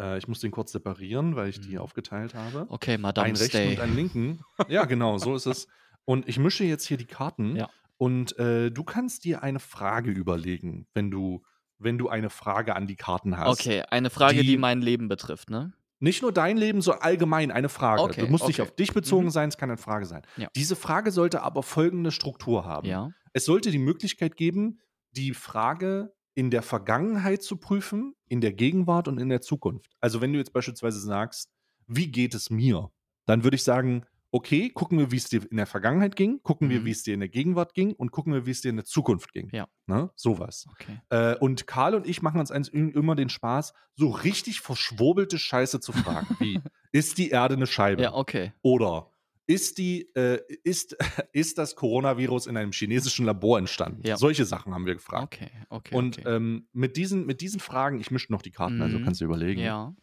[0.01, 1.79] Äh, ich muss den kurz separieren, weil ich die Mhm.
[1.79, 2.67] aufgeteilt habe.
[2.69, 3.71] Okay, Madame einen rechten Stay.
[3.75, 4.41] und einen linken.
[4.69, 5.69] Ja, genau, so ist es.
[6.05, 7.57] Und ich mische jetzt hier die Karten.
[7.57, 7.71] Ja.
[7.97, 11.45] Und äh, du kannst dir eine Frage überlegen, wenn du,
[11.79, 13.61] wenn du eine Frage an die Karten hast.
[13.61, 15.73] Okay, eine Frage, die, die- mein Leben betrifft, ne?
[16.03, 18.03] Nicht nur dein Leben, so allgemein eine Frage.
[18.03, 18.69] Okay, du musst nicht okay.
[18.69, 19.31] auf dich bezogen Mhm.
[19.31, 20.23] sein, es kann eine Frage sein.
[20.37, 20.49] Ja.
[20.57, 22.89] Diese Frage sollte aber folgende Struktur haben.
[22.89, 23.11] Ja.
[23.33, 24.81] Es sollte die Möglichkeit geben,
[25.13, 29.93] die Frage in der Vergangenheit zu prüfen, in der Gegenwart und in der Zukunft.
[30.01, 31.51] Also wenn du jetzt beispielsweise sagst,
[31.87, 32.91] wie geht es mir?
[33.27, 36.69] Dann würde ich sagen, okay, gucken wir, wie es dir in der Vergangenheit ging, gucken
[36.71, 36.85] wir, Mhm.
[36.87, 38.85] wie es dir in der Gegenwart ging und gucken wir, wie es dir in der
[38.85, 39.49] Zukunft ging.
[39.53, 39.69] Ja.
[39.87, 40.11] Ne?
[40.17, 40.67] Sowas.
[40.73, 40.99] Okay.
[41.11, 45.81] Äh, und Karl und ich machen uns eins immer den Spaß, so richtig verschwurbelte Scheiße
[45.81, 46.59] zu fragen, wie
[46.93, 48.03] ist die Erde eine Scheibe?
[48.03, 48.53] Ja, okay.
[48.63, 49.11] Oder
[49.47, 50.97] ist, die, äh, ist,
[51.33, 54.01] ist das Coronavirus in einem chinesischen Labor entstanden?
[54.07, 54.17] Ja.
[54.17, 55.25] Solche Sachen haben wir gefragt.
[55.25, 55.95] Okay, okay.
[55.95, 56.29] Und okay.
[56.37, 59.05] ähm, mit, diesen, mit diesen Fragen, ich mische noch die Karten, also Mhm.
[59.05, 59.95] kannst du überlegen, ja.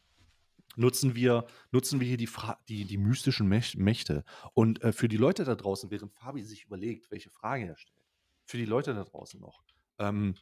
[0.75, 4.23] Nutzen, wir, nutzen wir hier die, Fra die, die mystischen Mäch- Mächte.
[4.53, 8.05] Und äh, für die Leute da draußen, während Fabi sich überlegt, welche Frage er stellt,
[8.45, 9.61] für die Leute da draußen noch,
[9.99, 10.35] ähm,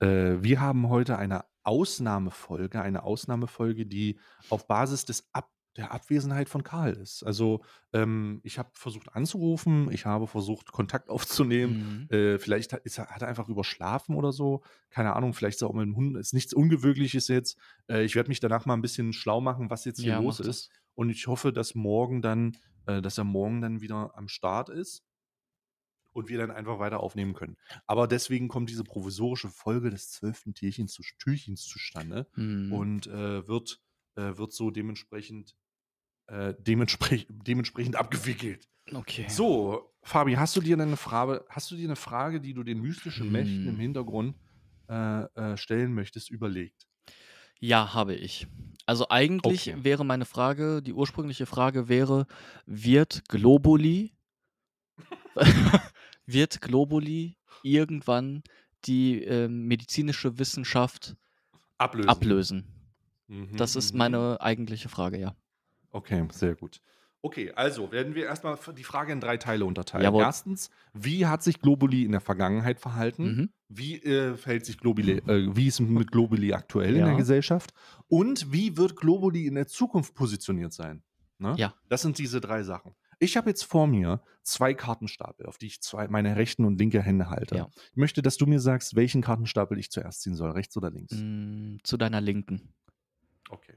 [0.00, 4.18] äh, wir haben heute eine Ausnahmefolge, eine Ausnahmefolge, die
[4.50, 7.22] auf Basis des Ab der Abwesenheit von Karl ist.
[7.22, 7.62] Also
[7.94, 12.06] ähm, ich habe versucht anzurufen, ich habe versucht Kontakt aufzunehmen.
[12.10, 12.14] Mhm.
[12.16, 14.62] Äh, vielleicht hat, ist, er- hat er einfach überschlafen oder so.
[14.90, 16.16] Keine Ahnung, vielleicht ist er auch mit dem Hund.
[16.16, 17.56] Ist nichts Ungewöhnliches jetzt.
[17.88, 20.40] Äh, ich werde mich danach mal ein bisschen schlau machen, was jetzt hier Ja, los
[20.40, 20.70] ist.
[20.94, 22.56] Und ich hoffe, dass morgen dann,
[22.86, 25.02] äh, dass er morgen dann wieder am Start ist
[26.12, 27.56] und wir dann einfach weiter aufnehmen können.
[27.86, 32.72] Aber deswegen kommt diese provisorische Folge des zwölften Türchens, zu, Türchens zustande Mhm.
[32.72, 33.80] und äh, wird,
[34.16, 35.56] äh, wird so dementsprechend,
[36.26, 38.68] äh, dementsprech dementsprechend abgewickelt.
[38.92, 39.26] Okay.
[39.28, 42.80] So, Fabi, hast du dir eine Frage, hast du dir eine Frage, die du den
[42.80, 43.80] mystischen Mächten im Hm.
[43.80, 44.36] Hintergrund
[44.88, 46.86] äh, äh, stellen möchtest, überlegt?
[47.60, 48.46] Ja, habe ich.
[48.86, 49.84] Also eigentlich Okay.
[49.84, 52.26] wäre meine Frage, die ursprüngliche Frage wäre,
[52.66, 54.16] wird Globuli,
[56.26, 58.42] wird Globuli irgendwann
[58.84, 61.16] die ähm, medizinische Wissenschaft
[61.78, 62.08] Ablösen.
[62.10, 62.66] ablösen?
[63.28, 63.98] Mhm, Das ist mhm.
[63.98, 65.34] meine eigentliche Frage, ja.
[65.92, 66.80] Okay, sehr gut.
[67.24, 70.02] Okay, also werden wir erstmal die Frage in drei Teile unterteilen.
[70.02, 70.22] Jawohl.
[70.22, 73.24] Erstens, wie hat sich Globuli in der Vergangenheit verhalten?
[73.24, 73.50] Mhm.
[73.68, 77.16] Wie äh, verhält sich Globuli, äh, wie ist mit Globuli aktuell in der Ja.
[77.16, 77.72] Gesellschaft?
[78.08, 81.04] Und wie wird Globuli in der Zukunft positioniert sein?
[81.38, 81.54] Ne?
[81.58, 81.74] Ja.
[81.88, 82.94] Das sind diese drei Sachen.
[83.20, 87.00] Ich habe jetzt vor mir zwei Kartenstapel, auf die ich zwei, meine rechten und linke
[87.02, 87.54] Hände halte.
[87.54, 87.68] Ja.
[87.92, 91.14] Ich möchte, dass du mir sagst, welchen Kartenstapel ich zuerst ziehen soll, rechts oder links.
[91.16, 92.74] Mm, zu deiner Linken.
[93.48, 93.74] Okay.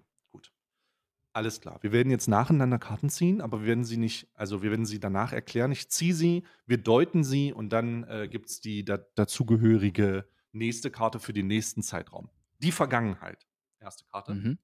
[1.36, 1.79] Alles klar.
[1.81, 5.01] Wir werden jetzt nacheinander Karten ziehen, aber wir werden sie nicht, also wir werden sie
[5.01, 5.69] danach erklären.
[5.73, 10.91] Ich ziehe sie, wir deuten sie und dann äh, gibt es die da, dazugehörige nächste
[10.91, 12.29] Karte für den nächsten Zeitraum.
[12.59, 13.45] Die Vergangenheit.
[13.81, 14.33] Erste Karte.
[14.33, 14.59] Mhm.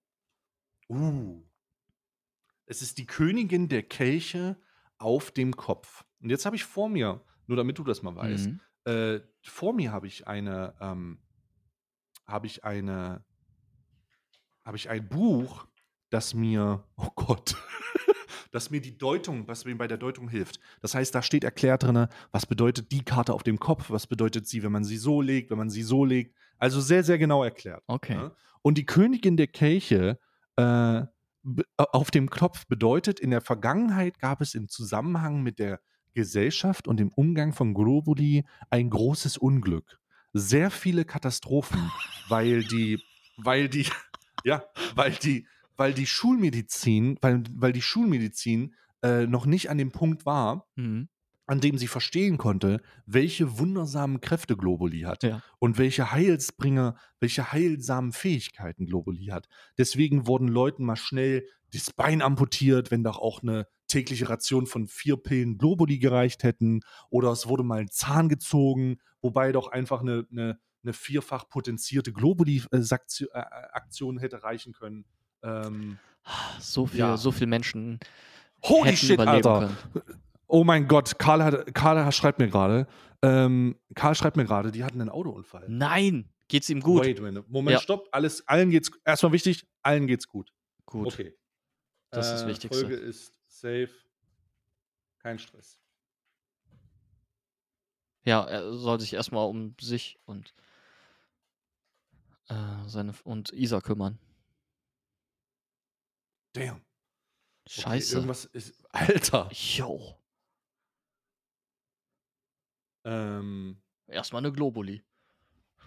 [0.88, 1.44] Uh.
[2.66, 4.56] Es ist die Königin der Kelche
[4.98, 6.06] auf dem Kopf.
[6.22, 8.62] Und jetzt habe ich vor mir, nur damit du das mal weißt, Mhm.
[8.86, 11.20] äh, vor mir habe ich eine, ähm,
[12.26, 13.26] habe ich eine,
[14.64, 15.68] habe ich ein Buch,
[16.12, 17.56] das mir, oh Gott,
[18.52, 20.60] das mir die Deutung, was mir bei der Deutung hilft.
[20.82, 24.46] Das heißt, da steht erklärt drin, was bedeutet die Karte auf dem Kopf, was bedeutet
[24.48, 26.36] sie, wenn man sie so legt, wenn man sie so legt.
[26.60, 27.82] Also sehr, sehr genau erklärt.
[27.88, 28.16] Okay.
[28.18, 28.32] Ne?
[28.62, 30.20] Und die Königin der Kelche
[30.58, 31.02] äh,
[31.42, 35.80] be- auf dem Knopf bedeutet, in der Vergangenheit gab es im Zusammenhang mit der
[36.14, 39.98] Gesellschaft und dem Umgang von Globuli ein großes Unglück.
[40.34, 41.90] Sehr viele Katastrophen,
[42.30, 43.02] weil die,
[43.38, 43.88] weil die,
[44.44, 45.48] ja, weil die,
[45.82, 51.10] weil die Schulmedizin, weil, weil die Schulmedizin äh, noch nicht an dem Punkt war, Mhm.
[51.48, 55.42] an dem sie verstehen konnte, welche wundersamen Kräfte Globuli hat Ja.
[55.58, 59.48] und welche Heilsbringer, welche heilsamen Fähigkeiten Globuli hat.
[59.80, 64.88] Deswegen wurden Leuten mal schnell das Bein amputiert, wenn doch auch eine tägliche Ration von
[64.88, 66.82] vier Pillen Globuli gereicht hätten.
[67.10, 72.14] Oder es wurde mal ein Zahn gezogen, wobei doch einfach eine, eine, eine vierfach potenzierte
[72.14, 75.06] Globuli-Aktion hätte reichen können.
[75.44, 75.98] Ähm,
[76.60, 77.18] So viel, Ja.
[77.18, 78.00] so viel Menschen
[78.64, 79.76] Holy hätten shit, überleben Alter.
[79.94, 80.04] können.
[80.48, 82.86] Oh mein Gott, Karl, hat, Karl schreibt mir gerade,
[83.24, 85.66] ähm, Karl schreibt mir gerade, die hatten einen Autounfall.
[85.68, 87.04] Nein, geht's ihm gut?
[87.04, 87.46] Wait minute.
[87.50, 87.80] Moment, Ja.
[87.82, 88.08] stopp.
[88.12, 90.52] Alles, allen geht's, erstmal wichtig, allen geht's gut.
[90.86, 91.08] Gut.
[91.08, 91.34] Okay.
[92.12, 92.80] Das ist das Äh, Wichtigste.
[92.82, 93.90] Folge ist safe.
[95.20, 95.80] Kein Stress.
[98.24, 100.54] Ja, er soll sich erstmal um sich und
[102.50, 102.54] äh,
[102.86, 104.20] seine und Isa kümmern.
[106.54, 106.82] Damn.
[107.66, 108.16] Okay, Scheiße.
[108.16, 108.74] irgendwas ist.
[108.90, 109.50] Alter.
[109.52, 110.18] Jo.
[113.04, 115.04] Ähm, Erstmal eine Globuli.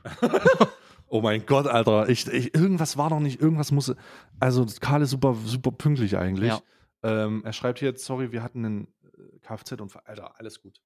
[1.09, 2.09] oh mein Gott, Alter.
[2.09, 3.95] Ich, ich, irgendwas war doch nicht, irgendwas muss.
[4.41, 6.49] Also, Karl ist super, super pünktlich eigentlich.
[6.49, 6.62] Ja.
[7.03, 10.03] Ähm, er schreibt hier, sorry, wir hatten einen äh, Kfz-Unfall.
[10.07, 10.81] Alter, alles gut.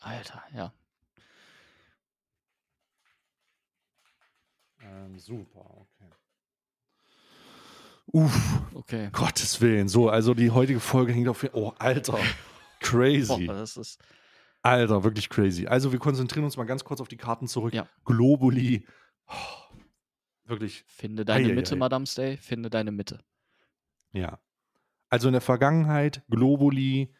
[0.00, 0.72] Alter, ja.
[4.80, 6.10] Ähm, super, okay.
[8.06, 9.08] Uff, Okay.
[9.12, 9.88] Gottes Willen.
[9.88, 11.46] So, also die heutige Folge hängt auf.
[11.52, 12.12] Oh, Alter.
[12.12, 12.20] Boah,
[12.80, 13.46] Crazy.
[13.46, 14.00] das ist.
[14.64, 15.66] Alter, wirklich crazy.
[15.66, 17.74] Also, wir konzentrieren uns mal ganz kurz auf die Karten zurück.
[17.74, 17.88] Ja.
[18.04, 18.86] Globuli.
[19.28, 19.32] Oh,
[20.44, 21.54] Wirklich, Finde deine Eieiei.
[21.54, 23.20] Mitte, Madame Stay, finde deine Mitte.
[24.12, 24.38] ja.
[25.08, 27.14] Also in der Vergangenheit Globuli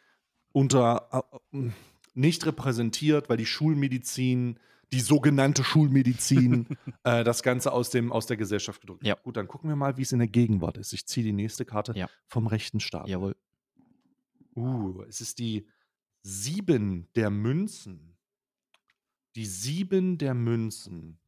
[0.52, 1.70] unter äh,
[2.14, 4.58] nicht repräsentiert, weil die Schulmedizin,
[4.92, 6.66] die sogenannte Schulmedizin,
[7.04, 9.06] äh, das Ganze aus, dem, aus der Gesellschaft gedrückt.
[9.06, 9.14] Ja.
[9.14, 10.92] Gut, dann gucken wir mal, wie es in der Gegenwart ist.
[10.92, 12.08] Ich ziehe die nächste Karte Ja.
[12.26, 13.10] vom rechten Stapel.
[13.10, 13.36] Jawohl.
[14.54, 15.66] Uh, es ist die
[16.22, 18.16] Sieben der Münzen.
[19.34, 21.18] Die Sieben der Münzen.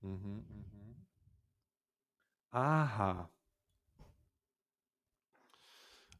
[0.00, 1.06] Mhm, mhm.
[2.50, 3.30] Aha.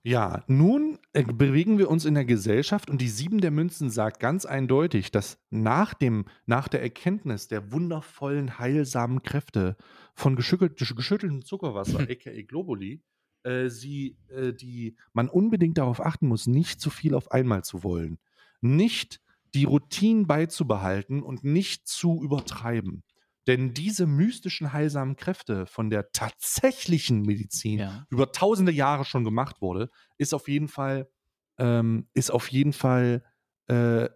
[0.04, 4.18] Ja, nun äh, bewegen wir uns in der Gesellschaft und die Sieben der Münzen sagt
[4.18, 9.76] ganz eindeutig, dass nach, dem, nach der Erkenntnis der wundervollen, heilsamen Kräfte
[10.14, 13.00] von geschüttelt, geschütteltem Zuckerwasser, aka Globuli,
[13.44, 17.84] äh, sie, äh, die, man unbedingt darauf achten muss, nicht zu viel auf einmal zu
[17.84, 18.18] wollen.
[18.60, 19.20] Nicht
[19.54, 23.04] die Routinen beizubehalten und nicht zu übertreiben.
[23.46, 28.06] Denn diese mystischen heilsamen Kräfte von der tatsächlichen Medizin Ja.
[28.10, 31.10] über tausende Jahre schon gemacht wurde, ist auf jeden Fall,
[31.58, 33.24] ähm, ist auf jeden Fall
[33.66, 34.08] äh,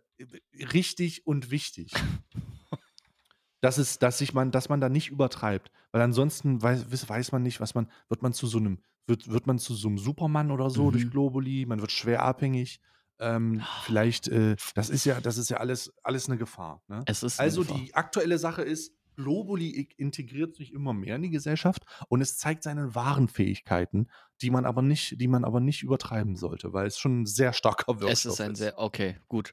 [0.72, 1.93] richtig und wichtig.
[3.61, 5.70] dass, es, dass, sich man, dass man da nicht übertreibt.
[5.93, 9.47] Weil ansonsten weiß, weiß- man nicht, was man, wird man zu so einem, wird, wird
[9.47, 10.93] man zu so einem Supermann oder so Mhm.
[10.93, 12.81] durch Globuli, man wird schwer abhängig.
[13.18, 16.83] Ähm, vielleicht, äh, das ist ja, das ist ja alles, alles eine Gefahr.
[16.87, 17.03] Ne?
[17.07, 17.79] Es ist eine Also Gefahr.
[17.79, 22.62] die aktuelle Sache ist, Globuli integriert sich immer mehr in die Gesellschaft und es zeigt
[22.62, 24.09] seine wahren Fähigkeiten,
[24.43, 27.53] die man aber nicht, die man aber nicht übertreiben sollte, weil es schon ein sehr
[27.53, 29.53] starker Wirkstoff Es ist ein sehr, okay, gut.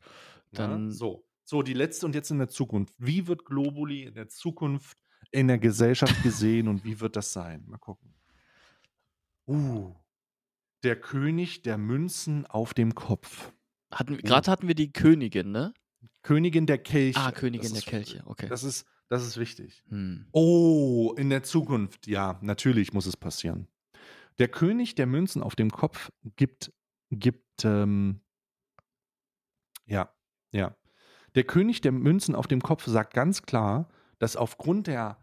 [0.52, 1.26] Ja, Dann, so.
[1.46, 2.94] So, die letzte und jetzt in der Zukunft.
[2.98, 4.98] Wie wird Globuli in der Zukunft
[5.32, 7.64] in der Gesellschaft gesehen und wie wird das sein?
[7.68, 8.14] Mal gucken.
[9.48, 9.94] Uh.
[10.84, 13.52] Der König der Münzen auf dem Kopf.
[13.92, 14.18] hatten, Uh.
[14.24, 15.74] gerade hatten wir die Königin, ne?
[16.24, 17.20] Königin der Kelche.
[17.20, 18.48] Ah, Königin Das der ist- Kelche, okay.
[18.48, 19.84] Das ist, das ist wichtig.
[19.90, 20.26] Hm.
[20.32, 22.08] Oh, in der Zukunft.
[22.08, 23.68] Ja, natürlich muss es passieren.
[24.40, 26.74] Der König der Münzen auf dem Kopf gibt,
[27.12, 28.22] gibt, ähm,
[29.86, 30.10] ja,
[30.52, 30.76] ja.
[31.36, 33.90] Der König der Münzen auf dem Kopf sagt ganz klar,
[34.20, 35.18] dass aufgrund der,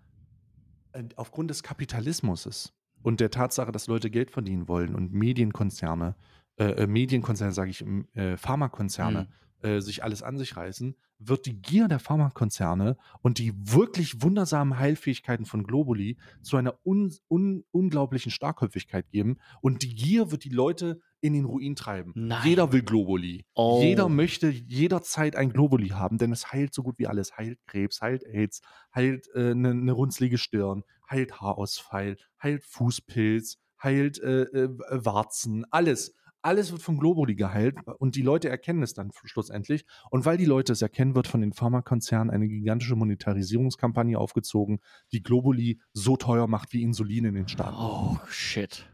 [0.92, 2.72] äh, aufgrund des Kapitalismus
[3.02, 6.16] und der Tatsache, dass Leute Geld verdienen wollen und Medienkonzerne,
[6.56, 9.28] äh, äh, Medienkonzerne sage ich, äh, Pharmakonzerne, Hm.
[9.62, 14.78] Äh, sich alles an sich reißen, wird die Gier der Pharmakonzerne und die wirklich wundersamen
[14.78, 19.38] Heilfähigkeiten von Globuli zu einer un un unglaublichen Starkhäufigkeit geben.
[19.60, 22.12] Und die Gier wird die Leute in den Ruin treiben.
[22.16, 22.40] Nein.
[22.44, 23.44] Jeder will Globuli.
[23.54, 23.80] Oh.
[23.82, 27.36] Jeder möchte jederzeit ein Globuli haben, denn es heilt so gut wie alles.
[27.36, 28.62] Heilt Krebs, heilt AIDS,
[28.94, 35.66] heilt eine äh, ne- ne runzlige Stirn, heilt Haarausfall, heilt Fußpilz, heilt äh, äh, Warzen,
[35.70, 36.14] alles.
[36.42, 39.84] Alles wird von Globuli geheilt und die Leute erkennen es dann schlussendlich.
[40.10, 44.80] Und weil die Leute es erkennen, wird von den Pharmakonzernen eine gigantische Monetarisierungskampagne aufgezogen,
[45.12, 47.76] die Globuli so teuer macht wie Insulin in den Staaten.
[47.78, 48.86] Oh, shit.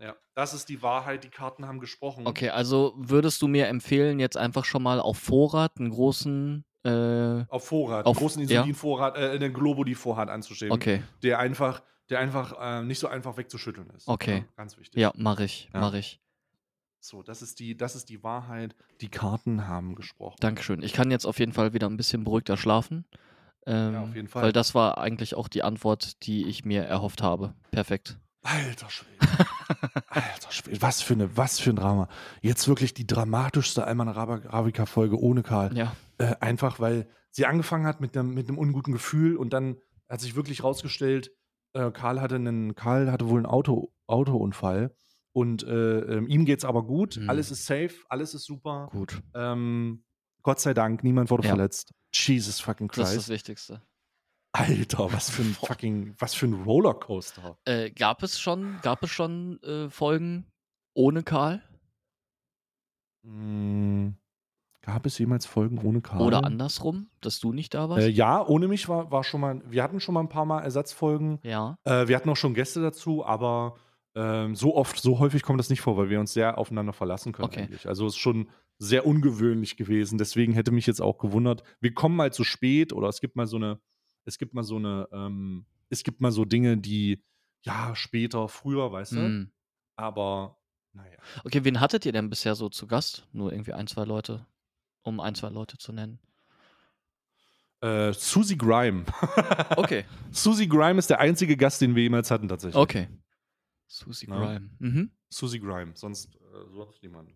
[0.00, 1.24] Ja, das ist die Wahrheit.
[1.24, 2.26] Die Karten haben gesprochen.
[2.26, 6.64] Okay, also würdest du mir empfehlen, jetzt einfach schon mal auf Vorrat einen großen.
[6.84, 8.60] Äh, Auf Vorrat, Auf- großen ja.
[8.60, 13.90] Insulinvorrat, äh, den Globuli-Vorrat anzustellen, okay, der einfach, der einfach äh, nicht so einfach wegzuschütteln
[13.96, 14.06] ist.
[14.06, 14.38] Okay.
[14.38, 15.00] Ja, ganz wichtig.
[15.00, 15.80] ja, mach ich, Ja.
[15.80, 16.20] mach ich.
[17.00, 18.74] So, das ist die, das ist die Wahrheit.
[19.00, 20.36] Die Karten haben gesprochen.
[20.40, 20.82] Dankeschön.
[20.82, 23.04] Ich kann jetzt auf jeden Fall wieder ein bisschen beruhigter schlafen.
[23.66, 24.42] Ähm, Ja, auf jeden Fall.
[24.42, 27.54] Weil das war eigentlich auch die Antwort, die ich mir erhofft habe.
[27.70, 28.18] Perfekt.
[28.42, 29.18] Alter Schwede.
[30.08, 30.80] Alter Schwede.
[30.82, 32.08] Was für, eine, was für ein Drama.
[32.40, 35.76] Jetzt wirklich die dramatischste Alman Arabica-Folge ohne Karl.
[35.76, 35.94] Ja.
[36.18, 39.76] Äh, einfach, weil sie angefangen hat mit einem, mit einem unguten Gefühl und dann
[40.08, 41.30] hat sich wirklich rausgestellt,
[41.74, 44.94] äh, Karl hatte einen, Karl hatte wohl einen Auto, Autounfall
[45.32, 47.16] und äh, ähm, ihm geht's aber gut.
[47.18, 47.28] Mhm.
[47.30, 48.88] Alles ist safe, alles ist super.
[48.92, 49.22] Gut.
[49.34, 50.04] Ähm,
[50.42, 51.50] Gott sei Dank, niemand wurde Ja.
[51.50, 51.92] verletzt.
[52.12, 53.28] Jesus fucking Das ist das Christ.
[53.28, 53.82] Wichtigste.
[54.52, 57.58] Alter, was für ein fucking, was für ein Rollercoaster.
[57.66, 60.46] Äh, gab es schon, gab es schon äh, Folgen
[60.94, 61.62] ohne Karl?
[63.22, 64.10] Mm,
[64.82, 66.22] gab es jemals Folgen ohne Karl?
[66.22, 68.06] Oder andersrum, dass du nicht da warst?
[68.06, 70.62] Äh, ja, ohne mich war, war schon mal, wir hatten schon mal ein paar Mal
[70.62, 71.40] Ersatzfolgen.
[71.42, 71.76] ja.
[71.84, 73.76] Äh, wir hatten auch schon Gäste dazu, aber
[74.14, 77.32] ähm, so oft, so häufig kommt das nicht vor, weil wir uns sehr aufeinander verlassen
[77.32, 77.62] können Okay.
[77.62, 77.86] eigentlich.
[77.88, 78.48] Also es ist schon
[78.78, 80.18] sehr ungewöhnlich gewesen.
[80.18, 81.62] Deswegen hätte mich jetzt auch gewundert.
[81.80, 83.80] Wir kommen mal zu spät oder es gibt mal so eine,
[84.24, 87.22] es gibt mal so eine, ähm, es gibt mal so Dinge, die
[87.62, 89.16] ja später, früher, weißt du.
[89.16, 89.50] Hm.
[89.96, 90.58] Aber
[90.92, 91.18] naja.
[91.44, 93.26] Okay, wen hattet ihr denn bisher so zu Gast?
[93.32, 94.46] Nur irgendwie ein, zwei Leute,
[95.02, 96.18] um ein, zwei Leute zu nennen.
[97.80, 99.04] Äh, Susie Grime.
[99.76, 102.80] Okay, Susie Grime ist der einzige Gast, den wir jemals hatten tatsächlich.
[102.80, 103.08] okay.
[103.88, 104.36] Susie Ja.
[104.36, 104.70] Grime.
[104.78, 105.10] Mhm.
[105.30, 107.30] Susie Grime, sonst, äh, sonst niemand.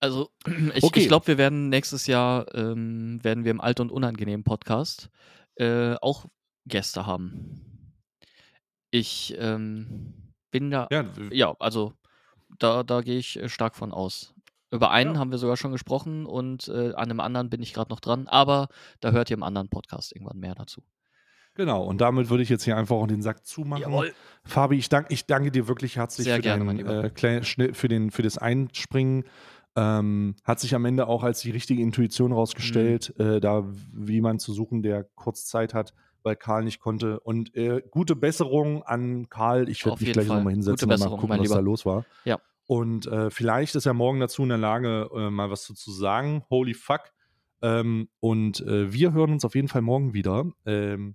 [0.00, 0.30] Also,
[0.74, 1.00] ich, Okay.
[1.00, 5.10] ich glaube, wir werden nächstes Jahr, ähm, werden wir im Alt und Unangenehm Podcast
[5.56, 6.26] äh, auch
[6.66, 7.92] Gäste haben.
[8.90, 11.92] Ich ähm, bin da, Ja, ja, also
[12.58, 14.34] da, da gehe ich äh, stark von aus.
[14.72, 15.20] Über einen Ja.
[15.20, 18.26] haben wir sogar schon gesprochen und äh, an einem anderen bin ich gerade noch dran,
[18.28, 18.68] aber
[19.00, 20.82] da hört ihr im anderen Podcast irgendwann mehr dazu.
[21.54, 23.92] Genau, und damit würde ich jetzt hier einfach auch den Sack zumachen.
[24.44, 27.04] Fabi, ich, dank, ich danke dir wirklich herzlich Sehr für, gerne, Lieber.
[27.04, 29.24] äh, für, den, für das Einspringen.
[29.76, 33.24] Ähm, hat sich am Ende auch als die richtige Intuition rausgestellt, Mhm.
[33.24, 33.64] äh, da
[34.06, 37.20] jemanden zu suchen, der kurz Zeit hat, weil Karl nicht konnte.
[37.20, 39.68] Und äh, gute Besserung an Karl.
[39.68, 41.62] Ich werde mich gleich nochmal hinsetzen und mal gucken, was da Lieber.
[41.62, 42.04] los war.
[42.24, 42.38] Ja.
[42.66, 46.42] Und äh, vielleicht ist er morgen dazu in der Lage, äh, mal was zu sagen.
[46.50, 47.00] Holy fuck.
[47.62, 50.46] Ähm, und äh, wir hören uns auf jeden Fall morgen wieder.
[50.66, 51.14] Ähm,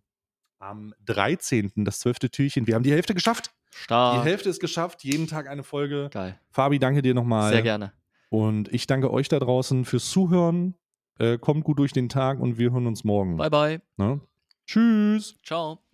[0.66, 1.72] am 13.
[1.78, 2.68] das zwölfte Türchen.
[2.68, 3.52] Wir haben die Hälfte geschafft.
[3.74, 4.26] Die Stark.
[4.26, 5.04] Hälfte ist geschafft.
[5.04, 6.10] Jeden Tag eine Folge.
[6.12, 6.40] Geil.
[6.50, 7.52] Fabi, danke dir nochmal.
[7.52, 7.94] Sehr gerne.
[8.30, 10.76] Und ich danke euch da draußen fürs Zuhören.
[11.20, 13.38] Äh, kommt gut durch den Tag und wir hören uns morgen.
[13.38, 13.82] Bye, bye.
[13.98, 14.20] Ne?
[14.66, 15.38] Tschüss.
[15.44, 15.85] Ciao.